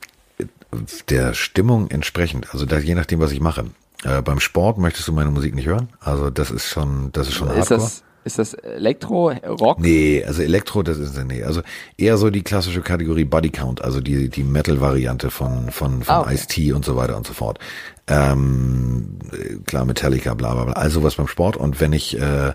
der 1.09 1.33
Stimmung 1.33 1.89
entsprechend, 1.89 2.53
also 2.53 2.65
da, 2.65 2.77
je 2.77 2.95
nachdem, 2.95 3.19
was 3.19 3.31
ich 3.31 3.41
mache. 3.41 3.65
Äh, 4.03 4.21
beim 4.21 4.39
Sport 4.39 4.77
möchtest 4.77 5.07
du 5.07 5.13
meine 5.13 5.31
Musik 5.31 5.55
nicht 5.55 5.67
hören? 5.67 5.89
Also 5.99 6.29
das 6.29 6.51
ist 6.51 6.67
schon, 6.67 7.11
das 7.11 7.27
ist 7.27 7.35
schon 7.35 7.49
ist 7.49 7.57
Hardcore. 7.57 7.79
Das, 7.79 8.03
ist 8.23 8.39
das 8.39 8.53
Elektro, 8.55 9.29
Rock? 9.29 9.79
Nee, 9.79 10.23
also 10.25 10.41
Elektro, 10.41 10.83
das 10.83 10.97
ist 10.97 11.17
nee. 11.25 11.43
Also 11.43 11.61
eher 11.97 12.17
so 12.17 12.29
die 12.29 12.43
klassische 12.43 12.81
Kategorie 12.81 13.23
Body 13.23 13.49
Count, 13.49 13.81
also 13.81 14.01
die 14.01 14.29
die 14.29 14.43
Metal-Variante 14.43 15.31
von 15.31 15.71
von 15.71 16.03
von 16.03 16.15
ah, 16.15 16.21
okay. 16.21 16.33
Ice-T 16.33 16.73
und 16.73 16.83
so 16.83 16.97
weiter 16.97 17.15
und 17.15 17.25
so 17.25 17.33
fort. 17.33 17.59
Ähm, 18.07 19.19
klar 19.65 19.85
Metallica, 19.85 20.33
bla 20.33 20.53
bla 20.53 20.65
bla. 20.65 20.73
Also 20.73 21.03
was 21.03 21.15
beim 21.15 21.27
Sport 21.27 21.55
und 21.55 21.79
wenn 21.79 21.93
ich 21.93 22.19
äh, 22.19 22.53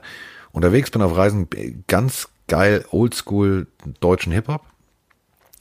unterwegs 0.52 0.90
bin 0.90 1.00
auf 1.00 1.16
Reisen, 1.16 1.48
ganz 1.86 2.28
geil 2.48 2.84
Oldschool 2.90 3.66
deutschen 4.00 4.30
Hip 4.32 4.48
Hop. 4.48 4.62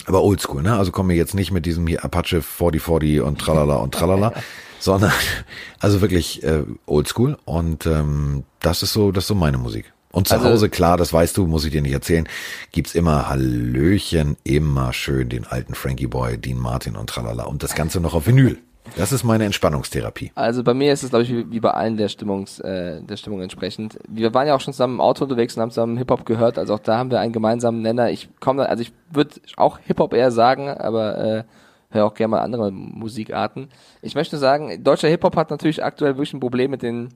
Aber 0.06 0.24
oldschool, 0.24 0.62
ne? 0.62 0.78
Also 0.78 0.92
kommen 0.92 1.10
wir 1.10 1.16
jetzt 1.16 1.36
nicht 1.36 1.52
mit 1.52 1.66
diesem 1.66 1.88
hier 1.88 2.04
Apache 2.04 2.42
4040 2.42 3.22
und 3.22 3.40
tralala 3.40 3.76
und 3.76 3.94
tralala, 3.94 4.34
sondern 4.80 5.12
also 5.80 6.02
wirklich 6.02 6.44
äh, 6.44 6.64
oldschool 6.86 7.38
und 7.46 7.86
ähm, 7.86 8.44
das 8.60 8.84
ist 8.84 8.94
so, 8.94 9.12
das 9.12 9.26
ist 9.26 9.30
so 9.30 9.36
meine 9.36 9.58
Musik. 9.58 9.94
Und 10.12 10.28
zu 10.28 10.36
also, 10.36 10.50
Hause, 10.50 10.70
klar, 10.70 10.98
das 10.98 11.14
weißt 11.14 11.38
du, 11.38 11.48
muss 11.48 11.64
ich 11.64 11.72
dir 11.72 11.82
nicht 11.82 11.94
erzählen, 11.94 12.28
gibt's 12.72 12.96
immer 12.96 13.30
Hallöchen, 13.30 14.36
immer 14.44 14.92
schön 14.92 15.30
den 15.30 15.46
alten 15.48 15.74
Frankie 15.74 16.08
Boy, 16.08 16.38
Dean 16.38 16.58
Martin 16.58 16.98
und 16.98 17.10
tralala 17.10 17.44
und 17.44 17.64
das 17.64 17.76
Ganze 17.76 18.02
noch 18.02 18.14
auf 18.14 18.28
Vinyl. 18.28 18.58
Das 18.98 19.12
ist 19.12 19.24
meine 19.24 19.46
Entspannungstherapie. 19.46 20.32
Also 20.36 20.64
bei 20.64 20.74
mir 20.74 20.92
ist 20.92 21.04
es, 21.04 21.10
glaube 21.10 21.24
ich, 21.24 21.32
wie, 21.32 21.60
bei 21.60 21.72
allen 21.72 21.98
der 21.98 22.10
Stimmungs, 22.10 22.60
äh, 22.60 23.02
der 23.02 23.18
Stimmung 23.18 23.42
entsprechend. 23.42 23.98
Wir 24.08 24.34
waren 24.34 24.48
ja 24.48 24.56
auch 24.56 24.62
schon 24.62 24.74
zusammen 24.74 24.96
im 24.96 25.02
Auto 25.02 25.24
unterwegs 25.24 25.56
und 25.56 25.62
haben 25.62 25.72
zusammen 25.72 25.98
Hip-Hop 25.98 26.26
gehört. 26.26 26.58
Also 26.58 26.74
auch 26.74 26.80
da 26.80 26.98
haben 26.98 27.12
wir 27.12 27.20
einen 27.20 27.34
gemeinsamen 27.34 27.82
Nenner. 27.82 28.10
Ich 28.12 28.30
komme, 28.40 28.68
also 28.68 28.82
ich 28.82 28.92
würde 29.12 29.40
auch 29.58 29.80
Hip-Hop 29.80 30.14
eher 30.14 30.32
sagen, 30.32 30.68
aber 30.70 31.18
äh, 31.18 31.44
höre 31.90 32.06
auch 32.06 32.14
gerne 32.14 32.32
mal 32.32 32.40
andere 32.40 32.72
Musikarten. 32.72 33.70
Ich 34.02 34.16
möchte 34.16 34.38
sagen, 34.38 34.84
deutscher 34.84 35.08
Hip-Hop 35.10 35.36
hat 35.36 35.52
natürlich 35.52 35.84
aktuell 35.84 36.16
wirklich 36.16 36.34
ein 36.34 36.40
Problem 36.40 36.72
mit 36.72 36.82
den 36.82 37.10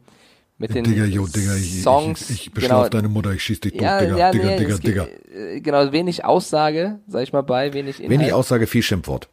mit 0.57 0.73
den 0.73 0.85
Digga, 0.85 1.03
yo, 1.03 1.27
Digga, 1.27 1.51
Songs. 1.51 2.29
Ich, 2.29 2.29
ich, 2.29 2.47
ich 2.47 2.53
beschlaf 2.53 2.83
genau, 2.83 2.89
deine 2.89 3.09
Mutter, 3.09 3.31
ich 3.33 3.43
schieß 3.43 3.59
dich 3.59 3.73
tot, 3.73 3.81
ja, 3.81 3.99
Digga, 3.99 4.17
ja, 4.17 4.31
Digga, 4.31 4.45
nee, 4.45 4.57
Digga, 4.57 4.77
Digga. 4.77 5.03
geht, 5.03 5.35
äh, 5.35 5.59
Genau, 5.59 5.91
wenig 5.91 6.23
Aussage, 6.23 6.99
sag 7.07 7.23
ich 7.23 7.33
mal 7.33 7.41
bei, 7.41 7.73
wenig 7.73 8.01
Inhalt. 8.01 8.19
Wenig 8.19 8.33
Aussage, 8.33 8.65
viel 8.65 8.81
Schimpfwort. 8.81 9.27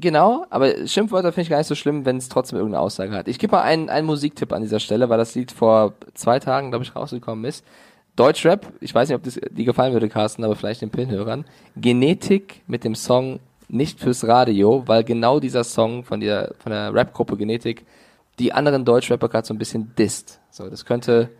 Genau, 0.00 0.44
aber 0.50 0.86
Schimpfwörter 0.86 1.30
finde 1.30 1.42
ich 1.42 1.50
gar 1.50 1.58
nicht 1.58 1.68
so 1.68 1.76
schlimm, 1.76 2.04
wenn 2.04 2.16
es 2.16 2.28
trotzdem 2.28 2.58
irgendeine 2.58 2.82
Aussage 2.82 3.12
hat. 3.12 3.28
Ich 3.28 3.38
gebe 3.38 3.52
mal 3.52 3.62
einen, 3.62 3.88
einen 3.88 4.06
Musiktipp 4.06 4.52
an 4.52 4.62
dieser 4.62 4.80
Stelle, 4.80 5.08
weil 5.08 5.18
das 5.18 5.34
Lied 5.36 5.52
vor 5.52 5.94
zwei 6.14 6.40
Tagen, 6.40 6.70
glaube 6.70 6.84
ich, 6.84 6.96
rausgekommen 6.96 7.44
ist. 7.44 7.64
Deutschrap, 8.16 8.72
ich 8.80 8.94
weiß 8.94 9.08
nicht, 9.08 9.16
ob 9.16 9.22
das 9.22 9.40
dir 9.50 9.64
gefallen 9.64 9.92
würde, 9.92 10.08
Carsten, 10.08 10.44
aber 10.44 10.56
vielleicht 10.56 10.82
den 10.82 10.90
Pinhörern. 10.90 11.44
Genetik 11.76 12.62
mit 12.66 12.84
dem 12.84 12.94
Song 12.94 13.40
Nicht 13.68 14.00
fürs 14.00 14.26
Radio, 14.26 14.82
weil 14.86 15.04
genau 15.04 15.40
dieser 15.40 15.64
Song 15.64 16.04
von 16.04 16.20
der, 16.20 16.54
von 16.58 16.70
der 16.70 16.92
Rap-Gruppe 16.92 17.36
Genetik 17.36 17.84
die 18.38 18.52
anderen 18.52 18.84
Deutschrapper 18.84 19.28
gerade 19.28 19.46
so 19.46 19.54
ein 19.54 19.58
bisschen 19.58 19.94
disst. 19.96 20.40
So, 20.50 20.68
das 20.68 20.84
könnte 20.84 21.30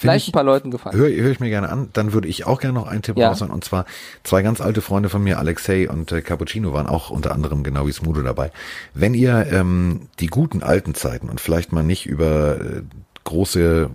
vielleicht 0.00 0.24
ich- 0.26 0.28
ein 0.30 0.32
paar 0.32 0.44
Leuten 0.44 0.70
gefallen. 0.70 0.96
Höre 0.96 1.10
hör 1.10 1.30
ich 1.30 1.40
mir 1.40 1.50
gerne 1.50 1.68
an. 1.68 1.88
Dann 1.92 2.12
würde 2.12 2.28
ich 2.28 2.46
auch 2.46 2.60
gerne 2.60 2.78
noch 2.78 2.86
einen 2.86 3.02
Tipp 3.02 3.18
Ja. 3.18 3.28
raushauen. 3.28 3.50
Und 3.52 3.64
zwar 3.64 3.84
zwei 4.24 4.42
ganz 4.42 4.60
alte 4.60 4.80
Freunde 4.80 5.08
von 5.08 5.22
mir, 5.22 5.38
Alexei 5.38 5.90
und 5.90 6.12
äh, 6.12 6.22
Cappuccino, 6.22 6.72
waren 6.72 6.86
auch 6.86 7.10
unter 7.10 7.32
anderem 7.32 7.62
genau 7.64 7.86
wie 7.86 7.92
Smudo 7.92 8.22
dabei. 8.22 8.50
Wenn 8.94 9.12
ihr 9.14 9.46
ähm, 9.50 10.08
die 10.20 10.28
guten 10.28 10.62
alten 10.62 10.94
Zeiten 10.94 11.28
und 11.28 11.40
vielleicht 11.40 11.72
mal 11.72 11.82
nicht 11.82 12.06
über 12.06 12.60
äh, 12.60 12.82
große 13.24 13.90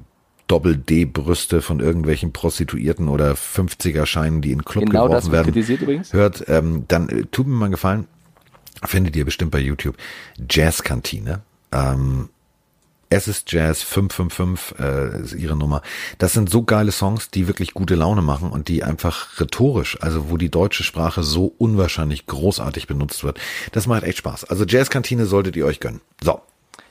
Doppel-D-Brüste 0.48 1.62
von 1.62 1.80
irgendwelchen 1.80 2.34
Prostituierten 2.34 3.08
oder 3.08 3.34
50er-Scheinen, 3.36 4.42
die 4.42 4.52
in 4.52 4.60
den 4.60 4.66
Club 4.66 4.86
Genau 4.86 5.08
geworfen 5.08 5.32
werden, 5.32 5.54
hört, 6.12 6.44
ähm, 6.50 6.84
dann 6.90 7.08
äh, 7.10 7.24
tut 7.32 7.48
mir 7.48 7.54
mal 7.56 7.66
einen 7.66 7.72
Gefallen, 7.72 8.08
findet 8.84 9.16
ihr 9.16 9.26
bestimmt 9.26 9.52
bei 9.52 9.60
YouTube, 9.60 9.96
Jazzkantine. 10.50 11.42
Ähm, 11.72 12.30
es 13.15 13.27
ist 13.27 13.51
Jazz 13.51 13.84
555 13.84 14.79
äh, 14.79 15.22
ist 15.22 15.34
ihre 15.34 15.55
Nummer. 15.55 15.82
Das 16.17 16.34
sind 16.34 16.50
so 16.50 16.63
geile 16.63 16.91
Songs, 16.91 17.29
die 17.29 17.48
wirklich 17.48 17.74
gute 17.74 17.96
Laune 17.96 18.22
machen 18.22 18.51
und 18.51 18.67
die 18.67 18.84
einfach 18.84 19.39
rhetorisch, 19.39 19.98
also 20.01 20.29
wo 20.29 20.38
die 20.38 20.50
deutsche 20.50 20.84
Sprache 20.84 21.24
so 21.24 21.53
unwahrscheinlich 21.58 22.25
großartig 22.25 22.88
benutzt 22.88 23.24
wird. 23.24 23.39
Das 23.72 23.88
macht 23.88 24.03
echt 24.03 24.17
Spaß. 24.17 24.46
Also 24.46 24.65
Jazzkantine 24.65 25.25
solltet 25.25 25.55
ihr 25.55 25.65
euch 25.65 25.79
gönnen. 25.79 26.01
So, 26.22 26.41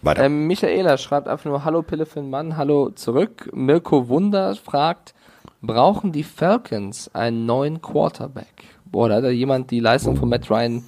weiter. 0.02 0.24
Ähm, 0.24 0.46
Michaela 0.46 0.98
schreibt 0.98 1.28
einfach 1.28 1.44
nur 1.44 1.64
Hallo 1.64 1.82
Pille 1.82 2.06
für 2.06 2.20
den 2.20 2.30
Mann, 2.30 2.56
hallo 2.56 2.90
zurück. 2.90 3.50
Mirko 3.52 4.08
Wunder 4.08 4.54
fragt, 4.56 5.14
brauchen 5.60 6.12
die 6.12 6.24
Falcons 6.24 7.10
einen 7.14 7.46
neuen 7.46 7.80
Quarterback? 7.80 8.64
Boah, 8.84 9.08
da 9.08 9.16
hat 9.16 9.24
ja 9.24 9.30
jemand 9.30 9.70
die 9.70 9.80
Leistung 9.80 10.16
von 10.16 10.28
Matt 10.28 10.50
Ryan 10.50 10.84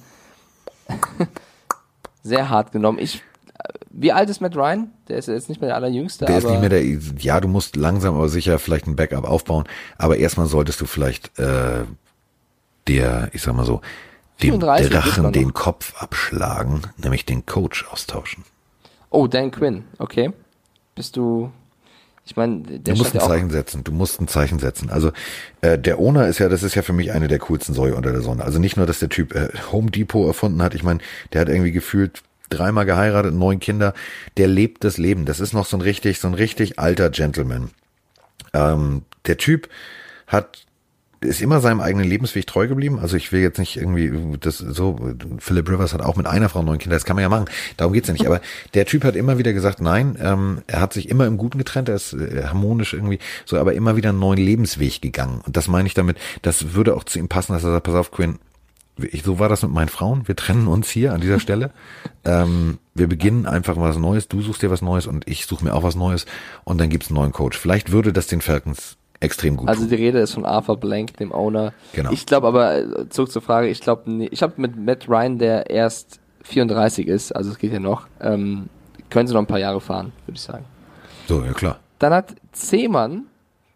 sehr 2.23 2.49
hart 2.49 2.71
genommen. 2.71 2.99
Ich, 2.99 3.23
wie 3.97 4.11
alt 4.11 4.29
ist 4.29 4.41
Matt 4.41 4.55
Ryan? 4.55 4.91
Der 5.07 5.17
ist 5.17 5.27
jetzt 5.27 5.47
nicht 5.47 5.61
mehr 5.61 5.69
der 5.69 5.77
allerjüngste, 5.77 6.25
der 6.25 6.37
ist 6.37 6.47
nicht 6.47 6.59
mehr 6.59 6.69
der, 6.69 6.83
ja, 6.83 7.39
du 7.39 7.47
musst 7.47 7.75
langsam 7.75 8.15
aber 8.15 8.27
sicher 8.27 8.59
vielleicht 8.59 8.87
ein 8.87 8.95
Backup 8.95 9.23
aufbauen, 9.23 9.65
aber 9.97 10.17
erstmal 10.17 10.47
solltest 10.47 10.81
du 10.81 10.85
vielleicht 10.85 11.37
äh, 11.39 11.85
der, 12.87 13.29
ich 13.33 13.41
sag 13.41 13.55
mal 13.55 13.65
so, 13.65 13.81
dem 14.43 14.51
34 14.59 14.89
geht 14.89 14.97
Drachen 14.97 15.31
den. 15.31 15.53
Kopf 15.53 15.93
abschlagen, 16.01 16.81
nämlich 16.97 17.25
den 17.25 17.45
Coach 17.45 17.85
austauschen. 17.89 18.43
oh, 19.09 19.27
Dan 19.27 19.51
Quinn, 19.51 19.85
okay. 19.97 20.33
Bist 20.93 21.15
du, 21.15 21.51
ich 22.25 22.35
meine, 22.35 22.61
der 22.63 22.93
Du 22.93 22.95
musst 22.95 23.15
ein 23.15 23.21
Zeichen 23.21 23.49
setzen. 23.49 23.83
Du 23.83 23.91
musst 23.91 24.19
ein 24.19 24.27
Zeichen 24.27 24.59
setzen. 24.59 24.89
Also 24.89 25.11
äh, 25.61 25.77
der 25.77 25.99
Owner 25.99 26.27
ist 26.27 26.39
ja, 26.39 26.49
das 26.49 26.63
ist 26.63 26.75
ja 26.75 26.81
für 26.81 26.93
mich 26.93 27.11
eine 27.11 27.27
der 27.27 27.39
coolsten 27.39 27.73
Säue 27.73 27.95
unter 27.95 28.11
der 28.11 28.21
Sonne. 28.21 28.43
Also 28.43 28.59
nicht 28.59 28.77
nur, 28.77 28.85
dass 28.85 28.99
der 28.99 29.09
Typ 29.09 29.35
äh, 29.35 29.49
Home 29.71 29.91
Depot 29.91 30.27
erfunden 30.27 30.61
hat. 30.61 30.73
Ich 30.73 30.83
meine, 30.83 30.99
der 31.33 31.41
hat 31.41 31.49
irgendwie 31.49 31.71
gefühlt 31.71 32.23
dreimal 32.49 32.85
geheiratet, 32.85 33.33
neun 33.33 33.59
Kinder. 33.59 33.93
Der 34.37 34.47
lebt 34.47 34.83
das 34.83 34.97
Leben. 34.97 35.25
Das 35.25 35.39
ist 35.39 35.53
noch 35.53 35.65
so 35.65 35.77
ein 35.77 35.81
richtig, 35.81 36.19
so 36.19 36.27
ein 36.27 36.33
richtig 36.33 36.79
alter 36.79 37.09
Gentleman. 37.09 37.71
Ähm, 38.53 39.03
der 39.25 39.37
Typ 39.37 39.69
hat 40.27 40.65
ist 41.25 41.41
immer 41.41 41.59
seinem 41.59 41.81
eigenen 41.81 42.07
Lebensweg 42.07 42.47
treu 42.47 42.67
geblieben. 42.67 42.99
Also 42.99 43.17
ich 43.17 43.31
will 43.31 43.41
jetzt 43.41 43.57
nicht 43.57 43.77
irgendwie 43.77 44.37
das 44.39 44.57
so. 44.57 44.97
Philip 45.39 45.69
Rivers 45.69 45.93
hat 45.93 46.01
auch 46.01 46.15
mit 46.15 46.27
einer 46.27 46.49
Frau 46.49 46.61
neun 46.61 46.77
Kinder. 46.77 46.95
Das 46.95 47.05
kann 47.05 47.15
man 47.15 47.23
ja 47.23 47.29
machen. 47.29 47.45
Darum 47.77 47.93
geht's 47.93 48.07
ja 48.07 48.13
nicht. 48.13 48.25
Aber 48.25 48.41
der 48.73 48.85
Typ 48.85 49.03
hat 49.03 49.15
immer 49.15 49.37
wieder 49.37 49.53
gesagt, 49.53 49.81
nein. 49.81 50.17
Ähm, 50.21 50.61
er 50.67 50.81
hat 50.81 50.93
sich 50.93 51.09
immer 51.09 51.25
im 51.25 51.37
Guten 51.37 51.57
getrennt. 51.57 51.89
Er 51.89 51.95
ist 51.95 52.13
äh, 52.13 52.43
harmonisch 52.43 52.93
irgendwie 52.93 53.19
so, 53.45 53.57
aber 53.57 53.73
immer 53.73 53.95
wieder 53.95 54.09
einen 54.09 54.19
neuen 54.19 54.39
Lebensweg 54.39 55.01
gegangen. 55.01 55.41
Und 55.45 55.57
das 55.57 55.67
meine 55.67 55.87
ich 55.87 55.93
damit. 55.93 56.17
Das 56.41 56.73
würde 56.73 56.95
auch 56.95 57.03
zu 57.03 57.19
ihm 57.19 57.27
passen, 57.27 57.53
dass 57.53 57.63
er 57.63 57.71
sagt, 57.71 57.85
pass 57.85 57.95
auf, 57.95 58.11
Quinn. 58.11 58.39
So 59.23 59.39
war 59.39 59.49
das 59.49 59.61
mit 59.63 59.71
meinen 59.71 59.89
Frauen. 59.89 60.27
Wir 60.27 60.35
trennen 60.35 60.67
uns 60.67 60.89
hier 60.89 61.13
an 61.13 61.21
dieser 61.21 61.39
Stelle. 61.39 61.71
ähm, 62.23 62.77
wir 62.93 63.07
beginnen 63.07 63.45
einfach 63.45 63.75
was 63.77 63.97
Neues. 63.97 64.27
Du 64.29 64.41
suchst 64.41 64.61
dir 64.61 64.71
was 64.71 64.81
Neues 64.81 65.05
und 65.05 65.27
ich 65.27 65.45
suche 65.47 65.65
mir 65.65 65.73
auch 65.73 65.83
was 65.83 65.95
Neues. 65.95 66.25
Und 66.63 66.79
dann 66.79 66.89
gibt's 66.89 67.09
einen 67.09 67.17
neuen 67.17 67.33
Coach. 67.33 67.57
Vielleicht 67.57 67.91
würde 67.91 68.13
das 68.13 68.27
den 68.27 68.39
Falcons 68.41 68.95
extrem 69.19 69.57
gut 69.57 69.67
Also 69.67 69.81
tun. 69.81 69.89
die 69.89 69.95
Rede 69.95 70.19
ist 70.19 70.33
von 70.33 70.45
Arthur 70.45 70.77
Blank, 70.77 71.17
dem 71.17 71.33
Owner. 71.33 71.73
Genau. 71.93 72.11
Ich 72.11 72.25
glaube 72.25 72.47
aber, 72.47 72.75
äh, 72.77 73.09
zurück 73.09 73.31
zur 73.31 73.41
Frage, 73.41 73.67
ich 73.67 73.81
glaube, 73.81 74.09
nee, 74.09 74.27
ich 74.31 74.41
habe 74.43 74.53
mit 74.57 74.77
Matt 74.77 75.09
Ryan, 75.09 75.39
der 75.39 75.69
erst 75.69 76.19
34 76.43 77.07
ist, 77.07 77.31
also 77.35 77.51
es 77.51 77.57
geht 77.57 77.73
ja 77.73 77.79
noch, 77.79 78.07
ähm, 78.21 78.69
können 79.09 79.27
sie 79.27 79.33
noch 79.33 79.41
ein 79.41 79.47
paar 79.47 79.59
Jahre 79.59 79.81
fahren, 79.81 80.11
würde 80.25 80.35
ich 80.37 80.41
sagen. 80.41 80.63
So, 81.27 81.43
ja 81.43 81.53
klar. 81.53 81.79
Dann 81.99 82.13
hat 82.13 82.35
Zehmann 82.51 83.23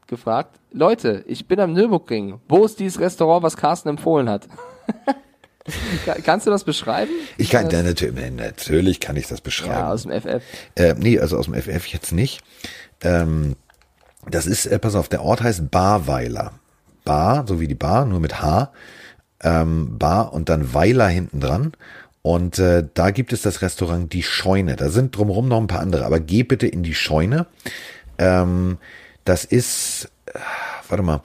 gefragt, 0.08 0.60
Leute, 0.72 1.24
ich 1.28 1.48
bin 1.48 1.60
am 1.60 1.74
Nürburgring. 1.74 2.40
Wo 2.48 2.64
ist 2.66 2.80
dieses 2.80 3.00
Restaurant, 3.00 3.44
was 3.44 3.58
Carsten 3.58 3.90
empfohlen 3.90 4.30
hat? 4.30 4.48
Ka- 6.06 6.18
Kannst 6.24 6.48
du 6.48 6.52
das 6.52 6.64
beschreiben? 6.64 7.12
Ich 7.38 7.50
kann, 7.50 7.70
ja, 7.70 7.84
natürlich, 7.84 8.32
natürlich 8.32 9.00
kann 9.00 9.16
ich 9.18 9.28
das 9.28 9.40
Ja, 9.40 9.44
beschreiben. 9.44 9.84
aus 9.84 10.04
dem 10.04 10.12
FF. 10.12 10.44
äh, 10.76 10.96
nee, 10.98 11.20
also 11.20 11.38
aus 11.38 11.46
dem 11.46 11.54
FF 11.54 11.86
jetzt 11.88 12.12
nicht. 12.12 12.42
Ähm, 13.02 13.56
das 14.30 14.48
ist, 14.48 14.66
äh, 14.66 14.80
pass 14.80 14.96
auf, 14.96 15.10
der 15.10 15.22
Ort 15.24 15.42
heißt 15.44 15.70
Barweiler. 15.72 16.54
Bar, 17.06 17.46
so 17.48 17.60
wie 17.60 17.68
die 17.68 17.76
Bar, 17.76 18.06
nur 18.06 18.20
mit 18.20 18.42
H. 18.42 18.72
Ähm, 19.42 19.98
Bar 19.98 20.34
und 20.34 20.50
dann 20.50 20.74
Weiler 20.74 21.08
hinten 21.08 21.40
dran. 21.40 21.74
Und 22.22 22.60
äh, 22.60 22.86
da 22.94 23.12
gibt 23.12 23.32
es 23.32 23.42
das 23.44 23.62
Restaurant 23.62 24.12
Die 24.12 24.24
Scheune. 24.24 24.76
Da 24.76 24.90
sind 24.90 25.16
drumherum 25.16 25.48
noch 25.48 25.60
ein 25.62 25.68
paar 25.68 25.80
andere, 25.80 26.06
aber 26.06 26.20
geh 26.20 26.44
bitte 26.44 26.68
in 26.68 26.84
die 26.84 26.94
Scheune. 26.94 27.46
Ähm, 28.18 28.78
das 29.24 29.46
ist, 29.46 30.10
äh, 30.26 30.40
warte 30.90 31.04
mal, 31.04 31.22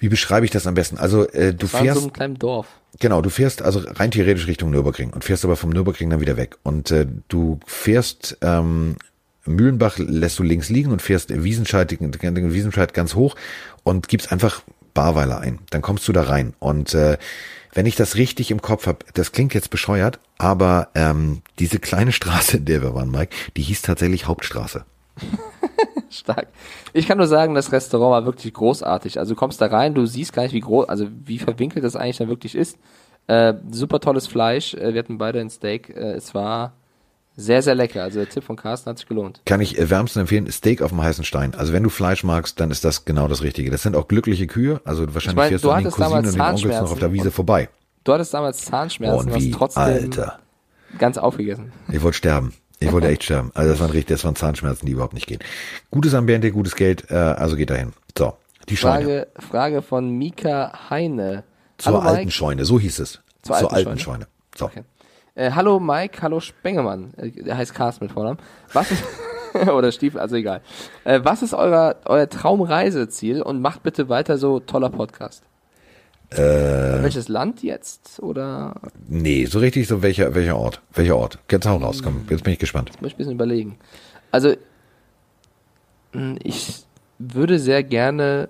wie 0.00 0.08
beschreibe 0.08 0.44
ich 0.44 0.50
das 0.50 0.66
am 0.66 0.74
besten? 0.74 0.98
Also 0.98 1.28
äh, 1.28 1.54
du 1.54 1.66
in 1.66 1.68
so 1.68 1.78
fährst 1.78 2.02
einem 2.02 2.12
kleinen 2.12 2.38
Dorf. 2.38 2.66
Genau, 2.98 3.22
du 3.22 3.30
fährst 3.30 3.62
also 3.62 3.80
rein 3.86 4.10
theoretisch 4.10 4.48
Richtung 4.48 4.70
Nürburgring 4.70 5.10
und 5.10 5.24
fährst 5.24 5.44
aber 5.44 5.56
vom 5.56 5.70
Nürburgring 5.70 6.10
dann 6.10 6.20
wieder 6.20 6.36
weg. 6.36 6.56
Und 6.64 6.90
äh, 6.90 7.06
du 7.28 7.60
fährst 7.66 8.38
ähm, 8.42 8.96
Mühlenbach 9.46 9.98
lässt 9.98 10.38
du 10.38 10.42
links 10.42 10.68
liegen 10.68 10.90
und 10.90 11.02
fährst 11.02 11.30
Wiesenscheid, 11.30 11.90
Wiesenscheid 12.00 12.94
ganz 12.94 13.14
hoch 13.14 13.36
und 13.84 14.08
gibst 14.08 14.32
einfach 14.32 14.62
Barweiler 14.94 15.40
ein. 15.40 15.60
Dann 15.70 15.82
kommst 15.82 16.08
du 16.08 16.12
da 16.12 16.22
rein. 16.22 16.54
Und 16.58 16.94
äh, 16.94 17.16
wenn 17.72 17.86
ich 17.86 17.96
das 17.96 18.16
richtig 18.16 18.50
im 18.50 18.60
Kopf 18.60 18.86
habe, 18.86 19.04
das 19.14 19.32
klingt 19.32 19.54
jetzt 19.54 19.70
bescheuert, 19.70 20.18
aber 20.38 20.88
ähm, 20.94 21.42
diese 21.58 21.78
kleine 21.78 22.12
Straße, 22.12 22.58
in 22.58 22.64
der 22.64 22.82
wir 22.82 22.94
waren, 22.94 23.10
Mike, 23.10 23.34
die 23.56 23.62
hieß 23.62 23.82
tatsächlich 23.82 24.26
Hauptstraße. 24.26 24.84
Stark. 26.14 26.48
Ich 26.92 27.06
kann 27.06 27.18
nur 27.18 27.26
sagen, 27.26 27.54
das 27.54 27.72
Restaurant 27.72 28.10
war 28.10 28.24
wirklich 28.26 28.52
großartig. 28.52 29.18
Also 29.18 29.34
du 29.34 29.38
kommst 29.38 29.60
da 29.60 29.66
rein, 29.66 29.94
du 29.94 30.06
siehst 30.06 30.32
gar 30.32 30.42
nicht, 30.42 30.52
wie 30.52 30.60
groß, 30.60 30.88
also 30.88 31.06
wie 31.24 31.38
verwinkelt 31.38 31.84
das 31.84 31.96
eigentlich 31.96 32.18
dann 32.18 32.28
wirklich 32.28 32.54
ist. 32.54 32.78
Äh, 33.26 33.54
super 33.70 34.00
tolles 34.00 34.26
Fleisch. 34.26 34.74
Äh, 34.74 34.92
wir 34.92 34.98
hatten 34.98 35.18
beide 35.18 35.40
ein 35.40 35.50
Steak. 35.50 35.90
Äh, 35.90 36.14
es 36.14 36.34
war 36.34 36.72
sehr, 37.36 37.62
sehr 37.62 37.74
lecker. 37.74 38.02
Also 38.02 38.18
der 38.18 38.28
Tipp 38.28 38.44
von 38.44 38.56
Carsten 38.56 38.90
hat 38.90 38.98
sich 38.98 39.06
gelohnt. 39.06 39.40
Kann 39.46 39.60
ich 39.60 39.78
äh, 39.78 39.88
wärmstens 39.88 40.20
empfehlen, 40.22 40.50
Steak 40.50 40.82
auf 40.82 40.90
dem 40.90 41.00
heißen 41.02 41.24
Stein. 41.24 41.54
Also 41.54 41.72
wenn 41.72 41.82
du 41.82 41.90
Fleisch 41.90 42.24
magst, 42.24 42.60
dann 42.60 42.70
ist 42.70 42.84
das 42.84 43.04
genau 43.04 43.28
das 43.28 43.42
Richtige. 43.42 43.70
Das 43.70 43.82
sind 43.82 43.96
auch 43.96 44.08
glückliche 44.08 44.46
Kühe. 44.46 44.80
Also 44.84 45.02
wahrscheinlich 45.14 45.36
meine, 45.36 45.48
fährst 45.50 45.64
du 45.64 45.70
an 45.70 45.84
den 45.84 45.92
Cousinen 45.92 46.26
und 46.26 46.34
den 46.34 46.40
Onkels 46.40 46.80
noch 46.80 46.92
auf 46.92 46.98
der 46.98 47.12
Wiese 47.12 47.30
vorbei. 47.30 47.68
Du 48.04 48.12
hattest 48.12 48.34
damals 48.34 48.64
Zahnschmerzen, 48.64 49.30
Und 49.30 49.40
wie, 49.40 49.50
trotzdem 49.50 49.82
Alter. 49.82 50.38
ganz 50.98 51.18
aufgegessen. 51.18 51.72
Ich 51.92 52.02
wollte 52.02 52.16
sterben. 52.16 52.54
Ich 52.82 52.90
wollte 52.92 53.08
echt 53.08 53.24
sterben. 53.24 53.50
Also 53.54 53.70
das 53.70 53.80
waren 53.80 53.90
richtig, 53.90 54.16
das 54.16 54.24
waren 54.24 54.34
Zahnschmerzen, 54.36 54.86
die 54.86 54.92
überhaupt 54.92 55.12
nicht 55.12 55.26
gehen. 55.26 55.40
Gutes 55.90 56.14
Ambiente, 56.14 56.50
gutes 56.50 56.74
Geld, 56.74 57.10
äh, 57.10 57.14
also 57.14 57.56
geht 57.56 57.68
dahin. 57.68 57.92
So, 58.16 58.32
die 58.70 58.76
Scheune. 58.76 59.04
Frage, 59.04 59.26
Frage 59.38 59.82
von 59.82 60.10
Mika 60.10 60.88
Heine. 60.88 61.44
Zur 61.76 61.92
Hallo, 61.92 62.04
alten 62.04 62.20
Mike. 62.20 62.30
Scheune, 62.30 62.64
so 62.64 62.80
hieß 62.80 62.98
es. 63.00 63.20
Zur 63.42 63.56
Zur, 63.56 63.72
alten 63.72 63.74
alten 63.74 63.98
Scheune. 63.98 64.24
Scheune. 64.24 64.26
So. 64.56 64.64
Okay. 64.66 64.82
Äh, 65.34 65.52
hallo 65.52 65.78
Mike, 65.78 66.22
hallo 66.22 66.40
Spengemann. 66.40 67.12
Äh, 67.18 67.30
der 67.30 67.56
heißt 67.58 67.74
Carsten 67.74 68.06
mit 68.06 68.12
Vornamen. 68.12 68.38
Was 68.72 68.90
ist, 68.90 69.04
oder 69.68 69.92
Stiefel, 69.92 70.18
also 70.18 70.36
egal. 70.36 70.62
Äh, 71.04 71.20
was 71.22 71.42
ist 71.42 71.52
euer, 71.52 71.96
euer 72.06 72.28
Traumreiseziel 72.30 73.42
und 73.42 73.60
macht 73.60 73.82
bitte 73.82 74.08
weiter 74.08 74.38
so 74.38 74.58
toller 74.58 74.90
Podcast? 74.90 75.42
Äh, 76.30 77.02
Welches 77.02 77.28
Land 77.28 77.62
jetzt? 77.62 78.20
Oder 78.22 78.74
nee, 79.08 79.46
so 79.46 79.58
richtig, 79.58 79.88
so 79.88 80.00
welcher, 80.02 80.34
welcher 80.34 80.56
Ort? 80.56 80.80
Welcher 80.94 81.16
Ort? 81.16 81.38
Jetzt 81.50 81.66
hau 81.66 81.76
raus, 81.76 82.02
komm, 82.02 82.24
jetzt 82.30 82.44
bin 82.44 82.52
ich 82.52 82.58
gespannt. 82.58 82.90
muss 83.00 83.08
ich 83.08 83.14
ein 83.14 83.18
bisschen 83.18 83.32
überlegen. 83.32 83.78
Also, 84.30 84.54
mh, 86.12 86.36
ich 86.44 86.84
würde 87.18 87.58
sehr 87.58 87.82
gerne 87.82 88.48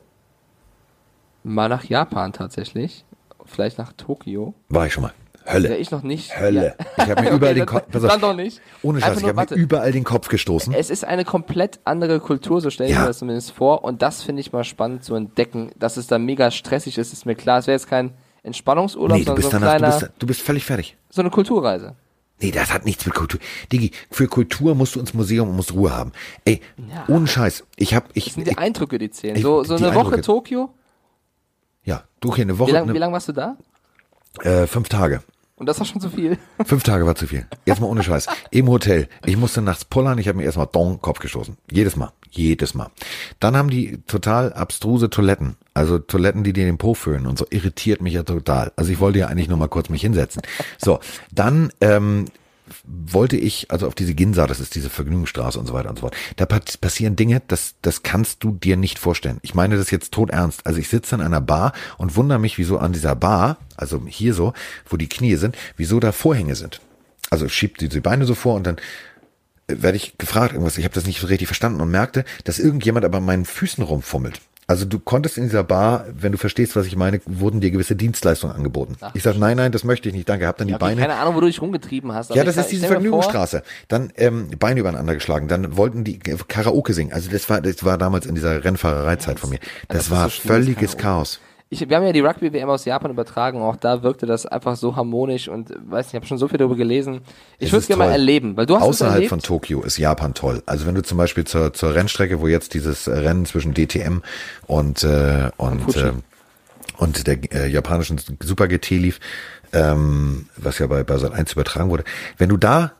mal 1.42 1.68
nach 1.68 1.84
Japan 1.84 2.32
tatsächlich. 2.32 3.04
Vielleicht 3.46 3.78
nach 3.78 3.92
Tokio. 3.94 4.54
War 4.68 4.86
ich 4.86 4.92
schon 4.92 5.04
mal. 5.04 5.12
Hölle. 5.52 5.70
Ja, 5.70 5.76
ich 5.76 5.90
noch 5.90 6.02
nicht. 6.02 6.38
Hölle. 6.38 6.74
Ja. 6.78 7.04
Ich 7.04 7.10
habe 7.10 7.22
mir 7.22 7.30
überall 7.36 7.54
den 7.54 7.66
Kopf. 7.66 7.84
Dann, 7.90 8.02
dann 8.02 8.20
doch 8.20 8.34
nicht. 8.34 8.60
Ohne 8.82 9.00
Scheiß, 9.00 9.18
ich 9.20 9.24
habe 9.26 9.54
mir 9.54 9.56
überall 9.62 9.92
den 9.92 10.04
Kopf 10.04 10.28
gestoßen. 10.28 10.72
Es 10.74 10.90
ist 10.90 11.04
eine 11.04 11.24
komplett 11.24 11.80
andere 11.84 12.20
Kultur, 12.20 12.60
so 12.60 12.70
stelle 12.70 12.88
ich 12.90 12.94
Ja. 12.94 13.02
mir 13.02 13.06
das 13.08 13.18
zumindest 13.18 13.52
vor. 13.52 13.84
Und 13.84 14.02
das 14.02 14.22
finde 14.22 14.40
ich 14.40 14.52
mal 14.52 14.64
spannend 14.64 15.04
zu 15.04 15.14
entdecken. 15.14 15.70
Dass 15.76 15.96
es 15.96 16.06
da 16.06 16.18
mega 16.18 16.50
stressig 16.50 16.98
ist, 16.98 17.12
ist 17.12 17.26
mir 17.26 17.34
klar. 17.34 17.58
Es 17.58 17.66
wäre 17.66 17.74
jetzt 17.76 17.88
kein 17.88 18.12
Entspannungsurlaub, 18.42 19.18
Nee, 19.18 19.24
du 19.24 19.26
sondern 19.26 19.36
bist 19.36 19.50
so, 19.50 19.56
ein 19.56 19.60
danach, 19.62 19.74
du 19.74 19.78
kleiner, 19.80 19.98
bist, 20.00 20.12
du 20.18 20.26
bist 20.26 20.40
völlig 20.42 20.64
fertig. 20.64 20.96
so 21.10 21.20
eine 21.22 21.30
Kulturreise. 21.30 21.94
Nee, 22.42 22.52
das 22.52 22.72
hat 22.72 22.86
nichts 22.86 23.04
mit 23.04 23.14
Kultur. 23.14 23.38
Digi, 23.70 23.90
für 24.10 24.26
Kultur 24.26 24.74
musst 24.74 24.94
du 24.94 25.00
ins 25.00 25.12
Museum 25.12 25.50
und 25.50 25.56
musst 25.56 25.74
Ruhe 25.74 25.94
haben. 25.94 26.12
Ey, 26.46 26.62
Ja. 26.78 27.04
ohne 27.14 27.26
Scheiß. 27.26 27.64
Ich 27.76 27.94
hab, 27.94 28.08
ich, 28.14 28.24
Das 28.24 28.34
sind 28.34 28.46
die 28.46 28.52
ich 28.52 28.58
Eindrücke, 28.58 28.96
die 28.98 29.10
zählen. 29.10 29.36
ich- 29.36 29.42
So, 29.42 29.62
so 29.62 29.74
eine 29.74 29.94
Woche. 29.94 30.22
Tokio. 30.22 30.70
ja, 31.84 32.02
du 32.20 32.34
hier 32.34 32.44
eine 32.44 32.54
Wie 32.54 32.58
Woche, 32.60 32.72
lange 32.72 32.94
wie 32.94 32.98
lang 32.98 33.12
warst 33.12 33.28
du 33.28 33.32
da? 33.32 33.56
äh, 34.42 34.66
fünf 34.66 34.88
Tage. 34.88 35.22
Und 35.60 35.66
das 35.66 35.78
war 35.78 35.84
schon 35.84 36.00
zu 36.00 36.08
viel. 36.08 36.38
Fünf 36.64 36.84
Tage 36.84 37.04
war 37.04 37.14
zu 37.16 37.26
viel. 37.26 37.46
Jetzt 37.66 37.82
mal 37.82 37.86
ohne 37.86 38.02
Scheiß. 38.02 38.28
Im 38.50 38.68
Hotel. 38.70 39.08
Ich 39.26 39.36
musste 39.36 39.60
nachts 39.60 39.84
pullern. 39.84 40.16
Ich 40.16 40.26
habe 40.26 40.38
mir 40.38 40.44
erstmal 40.44 40.66
Dong 40.66 41.02
Kopf 41.02 41.18
gestoßen. 41.18 41.58
Jedes 41.70 41.96
Mal. 41.96 42.12
Jedes 42.30 42.72
Mal. 42.72 42.88
Dann 43.40 43.54
haben 43.58 43.68
die 43.68 43.98
total 44.06 44.54
abstruse 44.54 45.10
Toiletten. 45.10 45.56
Also 45.74 45.98
Toiletten, 45.98 46.44
die 46.44 46.54
dir 46.54 46.64
den 46.64 46.78
Po 46.78 46.94
föhnen 46.94 47.26
und 47.26 47.38
so. 47.38 47.44
Irritiert 47.50 48.00
mich 48.00 48.14
ja 48.14 48.22
total. 48.22 48.72
Also 48.76 48.90
ich 48.90 49.00
wollte 49.00 49.18
ja 49.18 49.26
eigentlich 49.26 49.48
nur 49.48 49.58
mal 49.58 49.68
kurz 49.68 49.90
mich 49.90 50.00
hinsetzen. 50.00 50.40
So. 50.78 50.98
Dann, 51.30 51.70
ähm, 51.82 52.24
wollte 52.84 53.36
ich, 53.36 53.70
also 53.70 53.86
auf 53.86 53.94
diese 53.94 54.14
Ginza, 54.14 54.46
das 54.46 54.60
ist 54.60 54.74
diese 54.74 54.90
Vergnügungsstraße 54.90 55.58
und 55.58 55.66
so 55.66 55.72
weiter 55.72 55.90
und 55.90 55.96
so 55.96 56.02
fort, 56.02 56.16
da 56.36 56.46
pass- 56.46 56.76
passieren 56.76 57.16
Dinge, 57.16 57.42
das, 57.48 57.74
das 57.82 58.02
kannst 58.02 58.42
du 58.44 58.52
dir 58.52 58.76
nicht 58.76 58.98
vorstellen. 58.98 59.38
Ich 59.42 59.54
meine 59.54 59.76
das 59.76 59.90
jetzt 59.90 60.12
tot 60.12 60.30
ernst. 60.30 60.66
Also 60.66 60.78
ich 60.78 60.88
sitze 60.88 61.14
in 61.14 61.20
einer 61.20 61.40
Bar 61.40 61.72
und 61.98 62.16
wundere 62.16 62.38
mich, 62.38 62.58
wieso 62.58 62.78
an 62.78 62.92
dieser 62.92 63.16
Bar, 63.16 63.58
also 63.76 64.02
hier 64.06 64.34
so, 64.34 64.52
wo 64.88 64.96
die 64.96 65.08
Knie 65.08 65.36
sind, 65.36 65.56
wieso 65.76 66.00
da 66.00 66.12
Vorhänge 66.12 66.54
sind. 66.56 66.80
Also 67.30 67.46
ich 67.46 67.54
schieb 67.54 67.78
diese 67.78 68.00
Beine 68.00 68.26
so 68.26 68.34
vor 68.34 68.54
und 68.56 68.66
dann 68.66 68.76
äh, 69.66 69.76
werde 69.82 69.96
ich 69.96 70.18
gefragt 70.18 70.52
irgendwas. 70.52 70.78
Ich 70.78 70.84
habe 70.84 70.94
das 70.94 71.06
nicht 71.06 71.20
so 71.20 71.26
richtig 71.26 71.48
verstanden 71.48 71.80
und 71.80 71.90
merkte, 71.90 72.24
dass 72.44 72.58
irgendjemand 72.58 73.04
aber 73.04 73.18
an 73.18 73.24
meinen 73.24 73.44
Füßen 73.44 73.84
rumfummelt. 73.84 74.40
Also 74.70 74.84
du 74.84 75.00
konntest 75.00 75.36
in 75.36 75.42
dieser 75.42 75.64
Bar, 75.64 76.04
wenn 76.16 76.30
du 76.30 76.38
verstehst, 76.38 76.76
was 76.76 76.86
ich 76.86 76.94
meine, 76.94 77.20
wurden 77.26 77.60
dir 77.60 77.72
gewisse 77.72 77.96
Dienstleistungen 77.96 78.54
angeboten. 78.54 78.94
ich 79.14 79.24
sage, 79.24 79.36
nein, 79.36 79.56
nein, 79.56 79.72
das 79.72 79.82
möchte 79.82 80.08
ich 80.08 80.14
nicht, 80.14 80.28
danke. 80.28 80.46
Hab 80.46 80.58
dann 80.58 80.68
die 80.68 80.74
Okay, 80.74 80.80
Beine. 80.80 81.00
keine 81.00 81.16
Ahnung, 81.16 81.34
wo 81.34 81.40
du 81.40 81.48
dich 81.48 81.60
rumgetrieben 81.60 82.12
hast. 82.12 82.32
Ja, 82.32 82.44
das 82.44 82.56
ist 82.56 82.70
diese 82.70 82.86
Vergnügungsstraße. 82.86 83.64
Dann 83.88 84.12
ähm, 84.14 84.48
Beine 84.60 84.78
übereinander 84.78 85.14
geschlagen. 85.14 85.48
Dann 85.48 85.76
wollten 85.76 86.04
die 86.04 86.20
Karaoke 86.20 86.92
singen. 86.94 87.12
Also 87.12 87.32
das 87.32 87.50
war, 87.50 87.60
das 87.60 87.84
war 87.84 87.98
damals 87.98 88.26
in 88.26 88.36
dieser 88.36 88.62
Rennfahrereizeit 88.64 89.40
von 89.40 89.50
mir. 89.50 89.58
Das, 89.88 89.98
das 89.98 90.10
war 90.12 90.24
so 90.26 90.30
schlimm, 90.30 90.54
völliges. 90.54 90.96
Chaos. 90.96 91.40
Ich, 91.72 91.88
wir 91.88 91.96
haben 91.96 92.04
ja 92.04 92.12
die 92.12 92.20
Rugby-WM 92.20 92.68
aus 92.68 92.84
Japan 92.84 93.12
übertragen, 93.12 93.62
auch 93.62 93.76
da 93.76 94.02
wirkte 94.02 94.26
das 94.26 94.44
einfach 94.44 94.74
so 94.74 94.96
harmonisch 94.96 95.46
und 95.46 95.70
weiß 95.70 96.06
nicht, 96.06 96.08
ich 96.08 96.14
habe 96.16 96.26
schon 96.26 96.36
so 96.36 96.48
viel 96.48 96.58
darüber 96.58 96.74
gelesen. 96.74 97.20
Ich 97.60 97.70
würde 97.70 97.82
es 97.82 97.86
gerne 97.86 98.02
mal 98.02 98.10
erleben, 98.10 98.56
weil 98.56 98.66
du 98.66 98.74
hast 98.74 98.82
es 98.82 98.88
Außerhalb 98.88 99.28
von 99.28 99.38
Tokio 99.38 99.82
ist 99.82 99.96
Japan 99.96 100.34
toll. 100.34 100.64
Also 100.66 100.84
wenn 100.86 100.96
du 100.96 101.02
zum 101.04 101.16
Beispiel 101.16 101.44
zur, 101.44 101.72
zur 101.72 101.94
Rennstrecke, 101.94 102.40
wo 102.40 102.48
jetzt 102.48 102.74
dieses 102.74 103.06
Rennen 103.06 103.46
zwischen 103.46 103.72
DTM 103.72 104.18
und 104.66 105.04
äh, 105.04 105.50
und 105.58 105.96
äh, 105.96 106.12
und 106.96 107.28
der 107.28 107.38
äh, 107.54 107.68
japanischen 107.68 108.20
Super 108.42 108.66
GT 108.66 108.90
lief, 108.90 109.20
ähm, 109.72 110.48
was 110.56 110.80
ja 110.80 110.88
bei, 110.88 111.04
bei 111.04 111.18
Sat 111.18 111.32
1 111.32 111.52
übertragen 111.52 111.88
wurde. 111.88 112.02
Wenn 112.36 112.48
du 112.48 112.56
da 112.56 112.94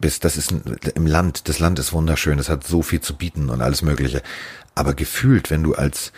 bist, 0.00 0.24
das 0.24 0.36
ist 0.36 0.50
ein, 0.50 0.62
im 0.96 1.06
Land, 1.06 1.48
das 1.48 1.60
Land 1.60 1.78
ist 1.78 1.92
wunderschön, 1.92 2.40
es 2.40 2.48
hat 2.48 2.64
so 2.64 2.82
viel 2.82 3.00
zu 3.00 3.14
bieten 3.14 3.50
und 3.50 3.62
alles 3.62 3.82
Mögliche. 3.82 4.20
Aber 4.74 4.94
gefühlt, 4.94 5.48
wenn 5.52 5.62
du 5.62 5.74
als 5.74 6.12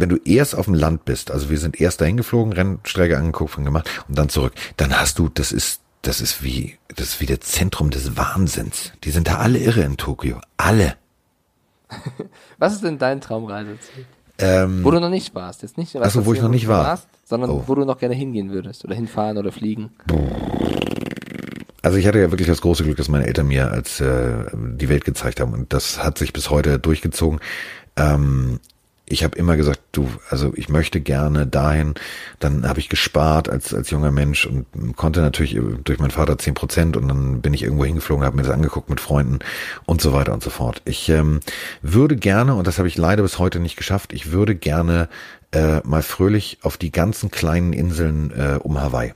wenn 0.00 0.08
du 0.08 0.16
erst 0.24 0.54
auf 0.54 0.64
dem 0.64 0.74
Land 0.74 1.04
bist, 1.04 1.30
also 1.30 1.50
wir 1.50 1.58
sind 1.58 1.80
erst 1.80 2.00
dahin 2.00 2.16
geflogen, 2.16 2.52
Rennstrecke 2.52 3.16
angeguckt 3.18 3.58
und 3.58 3.64
gemacht 3.64 3.88
und 4.08 4.18
dann 4.18 4.28
zurück, 4.28 4.52
dann 4.76 4.98
hast 4.98 5.18
du, 5.18 5.28
das 5.28 5.52
ist, 5.52 5.80
das 6.02 6.20
ist 6.20 6.42
wie, 6.42 6.78
das 6.96 7.08
ist 7.08 7.20
wie 7.20 7.26
das 7.26 7.40
Zentrum 7.40 7.90
des 7.90 8.16
Wahnsinns. 8.16 8.92
Die 9.04 9.10
sind 9.10 9.28
da 9.28 9.36
alle 9.36 9.58
irre 9.58 9.82
in 9.82 9.96
Tokio. 9.98 10.40
Alle. 10.56 10.94
Was 12.58 12.72
ist 12.74 12.84
denn 12.84 12.98
dein 12.98 13.20
Traumreiseziel? 13.20 14.06
Ähm, 14.38 14.82
Wo 14.84 14.90
du 14.90 15.00
noch 15.00 15.10
nicht 15.10 15.34
warst. 15.34 15.60
Jetzt 15.62 15.76
nicht, 15.76 15.94
Ach 15.96 16.10
so, 16.10 16.24
wo 16.24 16.32
ich 16.32 16.40
noch 16.40 16.48
nicht 16.48 16.66
war. 16.66 16.84
warst, 16.84 17.08
sondern 17.24 17.50
Oh. 17.50 17.64
wo 17.66 17.74
du 17.74 17.84
noch 17.84 17.98
gerne 17.98 18.14
hingehen 18.14 18.50
würdest. 18.50 18.84
Oder 18.84 18.94
hinfahren 18.94 19.36
oder 19.36 19.52
fliegen. 19.52 19.90
Also 21.82 21.98
ich 21.98 22.06
hatte 22.06 22.18
ja 22.20 22.30
wirklich 22.30 22.48
das 22.48 22.60
große 22.62 22.84
Glück, 22.84 22.96
dass 22.96 23.08
meine 23.08 23.26
Eltern 23.26 23.48
mir 23.48 23.70
als 23.70 24.00
äh, 24.00 24.44
die 24.54 24.88
Welt 24.88 25.04
gezeigt 25.04 25.40
haben 25.40 25.52
und 25.52 25.72
das 25.72 26.02
hat 26.02 26.16
sich 26.18 26.32
bis 26.32 26.48
heute 26.50 26.78
durchgezogen. 26.78 27.40
Ähm, 27.96 28.60
ich 29.10 29.24
habe 29.24 29.36
immer 29.36 29.56
gesagt, 29.56 29.80
du, 29.92 30.08
also 30.30 30.52
ich 30.54 30.68
möchte 30.68 31.00
gerne 31.00 31.46
dahin. 31.46 31.94
Dann 32.38 32.66
habe 32.68 32.78
ich 32.78 32.88
gespart 32.88 33.48
als 33.48 33.74
als 33.74 33.90
junger 33.90 34.12
Mensch 34.12 34.46
und 34.46 34.66
konnte 34.96 35.20
natürlich 35.20 35.58
durch 35.84 35.98
meinen 35.98 36.12
Vater 36.12 36.38
zehn 36.38 36.54
Prozent 36.54 36.96
und 36.96 37.08
dann 37.08 37.42
bin 37.42 37.52
ich 37.52 37.64
irgendwo 37.64 37.84
hingeflogen, 37.84 38.24
habe 38.24 38.36
mir 38.36 38.44
das 38.44 38.52
angeguckt 38.52 38.88
mit 38.88 39.00
Freunden 39.00 39.40
und 39.84 40.00
so 40.00 40.12
weiter 40.12 40.32
und 40.32 40.42
so 40.42 40.50
fort. 40.50 40.80
Ich 40.84 41.08
ähm, 41.08 41.40
würde 41.82 42.16
gerne 42.16 42.54
und 42.54 42.68
das 42.68 42.78
habe 42.78 42.86
ich 42.86 42.96
leider 42.96 43.22
bis 43.24 43.38
heute 43.38 43.58
nicht 43.58 43.76
geschafft. 43.76 44.12
Ich 44.12 44.30
würde 44.30 44.54
gerne 44.54 45.08
äh, 45.52 45.80
mal 45.80 46.02
fröhlich 46.02 46.58
auf 46.62 46.76
die 46.76 46.92
ganzen 46.92 47.32
kleinen 47.32 47.72
Inseln 47.72 48.30
äh, 48.30 48.58
um 48.62 48.80
Hawaii. 48.80 49.12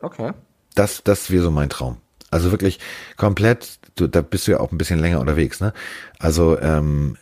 Okay. 0.00 0.32
Das, 0.74 1.02
das 1.04 1.30
wäre 1.30 1.42
so 1.42 1.50
mein 1.50 1.68
Traum. 1.68 1.98
Also 2.30 2.50
wirklich 2.50 2.78
komplett, 3.16 3.78
du, 4.00 4.06
da 4.06 4.20
bist 4.20 4.46
du 4.46 4.52
ja 4.52 4.60
auch 4.60 4.72
ein 4.72 4.78
bisschen 4.78 5.00
länger 5.00 5.20
unterwegs, 5.20 5.60
ne? 5.60 5.72
Also 6.18 6.58
ähm, 6.60 7.16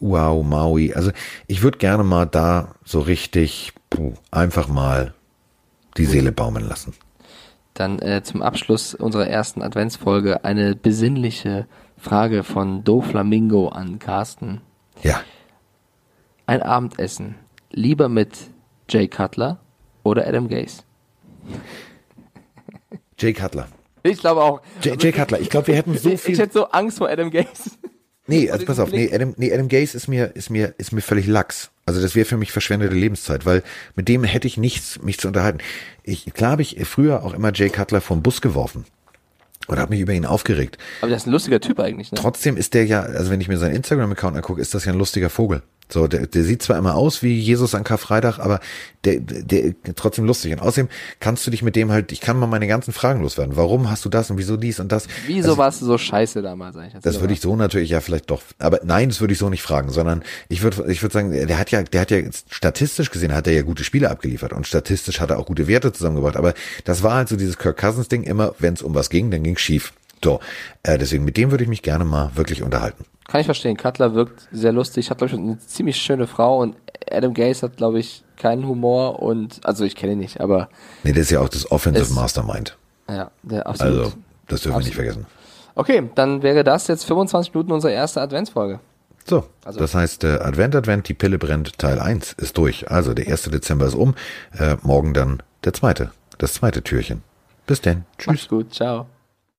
wow, 0.00 0.44
Maui. 0.44 0.94
Also 0.94 1.10
ich 1.46 1.62
würde 1.62 1.78
gerne 1.78 2.04
mal 2.04 2.26
da 2.26 2.74
so 2.84 3.00
richtig 3.00 3.72
puh, 3.90 4.14
einfach 4.30 4.68
mal 4.68 5.14
die 5.96 6.04
Seele 6.04 6.32
baumeln 6.32 6.68
lassen. 6.68 6.94
Dann 7.74 7.98
äh, 7.98 8.22
zum 8.22 8.42
Abschluss 8.42 8.94
unserer 8.94 9.26
ersten 9.26 9.62
Adventsfolge 9.62 10.44
eine 10.44 10.74
besinnliche 10.74 11.66
Frage 11.98 12.42
von 12.42 12.84
Do 12.84 13.02
Flamingo 13.02 13.68
an 13.68 13.98
Carsten. 13.98 14.60
Ja. 15.02 15.20
Ein 16.46 16.62
Abendessen. 16.62 17.34
Lieber 17.70 18.08
mit 18.08 18.50
Jay 18.88 19.08
Cutler 19.08 19.58
oder 20.04 20.26
Adam 20.26 20.48
Gaze? 20.48 20.82
Jay 23.18 23.32
Cutler. 23.32 23.68
Ich 24.10 24.20
glaube 24.20 24.42
auch. 24.42 24.60
Jay, 24.82 24.96
Jay 24.98 25.12
Cutler. 25.12 25.40
Ich 25.40 25.50
glaube, 25.50 25.68
wir 25.68 25.74
hätten 25.74 25.96
so 25.96 26.08
ich, 26.08 26.14
ich 26.14 26.20
viel. 26.20 26.38
hätte 26.38 26.52
so 26.52 26.64
Angst 26.66 26.98
vor 26.98 27.08
Adam 27.08 27.30
Gaze. 27.30 27.70
Nee, 28.26 28.50
also 28.50 28.66
pass 28.66 28.78
auf, 28.80 28.90
nee. 28.90 29.10
Adam, 29.12 29.34
nee, 29.36 29.52
Adam 29.52 29.68
Gaze 29.68 29.96
ist 29.96 30.08
mir, 30.08 30.34
ist 30.34 30.50
mir, 30.50 30.74
ist 30.78 30.92
mir 30.92 31.00
völlig 31.00 31.26
lax. 31.26 31.70
Also 31.84 32.02
das 32.02 32.16
wäre 32.16 32.26
für 32.26 32.36
mich 32.36 32.50
verschwendete 32.50 32.94
Lebenszeit, 32.94 33.46
weil 33.46 33.62
mit 33.94 34.08
dem 34.08 34.24
hätte 34.24 34.48
ich 34.48 34.56
nichts, 34.56 35.00
mich 35.00 35.18
zu 35.18 35.28
unterhalten. 35.28 35.58
Ich, 36.02 36.24
klar 36.34 36.52
habe 36.52 36.62
ich 36.62 36.76
früher 36.84 37.22
auch 37.22 37.34
immer 37.34 37.52
Jay 37.54 37.70
Cutler 37.70 38.00
vom 38.00 38.22
Bus 38.22 38.40
geworfen. 38.40 38.84
Oder 39.68 39.80
habe 39.80 39.90
mich 39.90 40.00
über 40.00 40.12
ihn 40.12 40.26
aufgeregt. 40.26 40.78
Aber 41.00 41.08
der 41.08 41.16
ist 41.16 41.26
ein 41.26 41.32
lustiger 41.32 41.60
Typ 41.60 41.80
eigentlich, 41.80 42.12
ne? 42.12 42.18
Trotzdem 42.20 42.56
ist 42.56 42.74
der 42.74 42.86
ja, 42.86 43.02
also 43.02 43.30
wenn 43.30 43.40
ich 43.40 43.48
mir 43.48 43.58
seinen 43.58 43.74
Instagram-Account 43.74 44.36
angucke, 44.36 44.60
ist 44.60 44.74
das 44.74 44.84
ja 44.84 44.92
ein 44.92 44.98
lustiger 44.98 45.30
Vogel. 45.30 45.62
So, 45.88 46.08
der, 46.08 46.26
der 46.26 46.42
sieht 46.42 46.62
zwar 46.62 46.78
immer 46.78 46.96
aus 46.96 47.22
wie 47.22 47.38
Jesus 47.38 47.74
an 47.74 47.84
Karfreitag, 47.84 48.40
aber 48.40 48.58
der, 49.04 49.20
der, 49.20 49.70
der 49.70 49.94
trotzdem 49.94 50.24
lustig. 50.24 50.52
Und 50.52 50.60
außerdem 50.60 50.88
kannst 51.20 51.46
du 51.46 51.50
dich 51.52 51.62
mit 51.62 51.76
dem 51.76 51.92
halt, 51.92 52.10
ich 52.10 52.20
kann 52.20 52.36
mal 52.38 52.48
meine 52.48 52.66
ganzen 52.66 52.92
Fragen 52.92 53.22
loswerden. 53.22 53.56
Warum 53.56 53.88
hast 53.88 54.04
du 54.04 54.08
das 54.08 54.28
und 54.30 54.36
wieso 54.38 54.56
dies 54.56 54.80
und 54.80 54.90
das? 54.90 55.06
Wieso 55.26 55.50
Also, 55.50 55.58
warst 55.58 55.82
du 55.82 55.86
so 55.86 55.96
scheiße 55.96 56.42
damals 56.42 56.76
eigentlich? 56.76 57.02
das 57.02 57.20
würde 57.20 57.34
ich 57.34 57.40
so 57.40 57.54
natürlich 57.54 57.90
ja 57.90 58.00
vielleicht 58.00 58.30
doch, 58.30 58.42
aber 58.58 58.80
nein, 58.82 59.10
das 59.10 59.20
würde 59.20 59.32
ich 59.32 59.38
so 59.38 59.48
nicht 59.48 59.62
fragen, 59.62 59.90
sondern 59.90 60.24
ich 60.48 60.62
würde, 60.62 60.90
ich 60.90 61.02
würde 61.02 61.12
sagen, 61.12 61.30
der 61.30 61.58
hat 61.58 61.70
ja, 61.70 61.84
der 61.84 62.00
hat 62.00 62.10
ja 62.10 62.18
statistisch 62.50 63.10
gesehen, 63.10 63.32
hat 63.32 63.46
er 63.46 63.52
ja 63.52 63.62
gute 63.62 63.84
Spiele 63.84 64.10
abgeliefert 64.10 64.52
und 64.52 64.66
statistisch 64.66 65.20
hat 65.20 65.30
er 65.30 65.38
auch 65.38 65.46
gute 65.46 65.68
Werte 65.68 65.92
zusammengebracht. 65.92 66.36
Aber 66.36 66.54
das 66.84 67.04
war 67.04 67.14
halt 67.14 67.28
so 67.28 67.36
dieses 67.36 67.58
Kirk 67.58 67.76
Cousins 67.76 68.08
Ding 68.08 68.24
immer, 68.24 68.54
wenn 68.58 68.74
es 68.74 68.82
um 68.82 68.94
was 68.94 69.08
ging, 69.08 69.30
dann 69.30 69.44
ging 69.44 69.56
schief. 69.56 69.92
So, 70.24 70.40
äh, 70.82 70.98
deswegen 70.98 71.24
mit 71.24 71.36
dem 71.36 71.50
würde 71.50 71.64
ich 71.64 71.70
mich 71.70 71.82
gerne 71.82 72.04
mal 72.04 72.30
wirklich 72.34 72.62
unterhalten. 72.62 73.04
Kann 73.28 73.40
ich 73.40 73.46
verstehen. 73.46 73.76
Cutler 73.76 74.14
wirkt 74.14 74.48
sehr 74.52 74.72
lustig, 74.72 75.10
hat, 75.10 75.18
glaube 75.18 75.32
ich, 75.34 75.38
eine 75.38 75.58
ziemlich 75.58 75.96
schöne 75.96 76.26
Frau 76.26 76.60
und 76.60 76.76
Adam 77.10 77.34
Gaze 77.34 77.62
hat, 77.62 77.76
glaube 77.76 77.98
ich, 77.98 78.22
keinen 78.36 78.66
Humor 78.66 79.20
und, 79.22 79.60
also 79.64 79.84
ich 79.84 79.94
kenne 79.96 80.12
ihn 80.12 80.18
nicht, 80.18 80.40
aber 80.40 80.68
Nee, 81.02 81.12
das 81.12 81.22
ist 81.22 81.30
ja 81.30 81.40
auch 81.40 81.48
das 81.48 81.70
Offensive 81.70 82.04
Es- 82.06 82.10
Mastermind. 82.10 82.76
ja, 83.08 83.30
der 83.42 83.66
absolut. 83.66 83.98
Also, 83.98 84.12
das 84.48 84.60
dürfen 84.62 84.78
wir 84.78 84.84
nicht 84.84 84.94
vergessen. 84.94 85.26
Okay, 85.74 86.08
dann 86.14 86.42
wäre 86.42 86.64
das 86.64 86.86
jetzt 86.88 87.04
25 87.04 87.52
Minuten 87.52 87.72
unsere 87.72 87.92
erste 87.92 88.20
Adventsfolge. 88.20 88.80
So, 89.28 89.44
Also- 89.64 89.78
das 89.80 89.94
heißt, 89.94 90.24
äh, 90.24 90.38
Advent, 90.40 90.74
Advent, 90.76 91.08
die 91.08 91.14
Pille 91.14 91.38
brennt, 91.38 91.78
Teil 91.78 91.98
1 91.98 92.32
ist 92.34 92.56
durch. 92.58 92.90
Also, 92.90 93.12
der 93.12 93.26
1. 93.26 93.50
Dezember 93.50 93.86
ist 93.86 93.94
um, 93.94 94.14
äh, 94.58 94.76
morgen 94.82 95.14
dann 95.14 95.42
der 95.64 95.72
zweite, 95.72 96.12
das 96.38 96.54
zweite 96.54 96.82
Türchen. 96.82 97.22
Bis 97.66 97.80
denn. 97.80 98.04
Tschüss. 98.18 98.34
Tschüss. 98.34 98.48
gut, 98.48 98.72
ciao. 98.74 99.06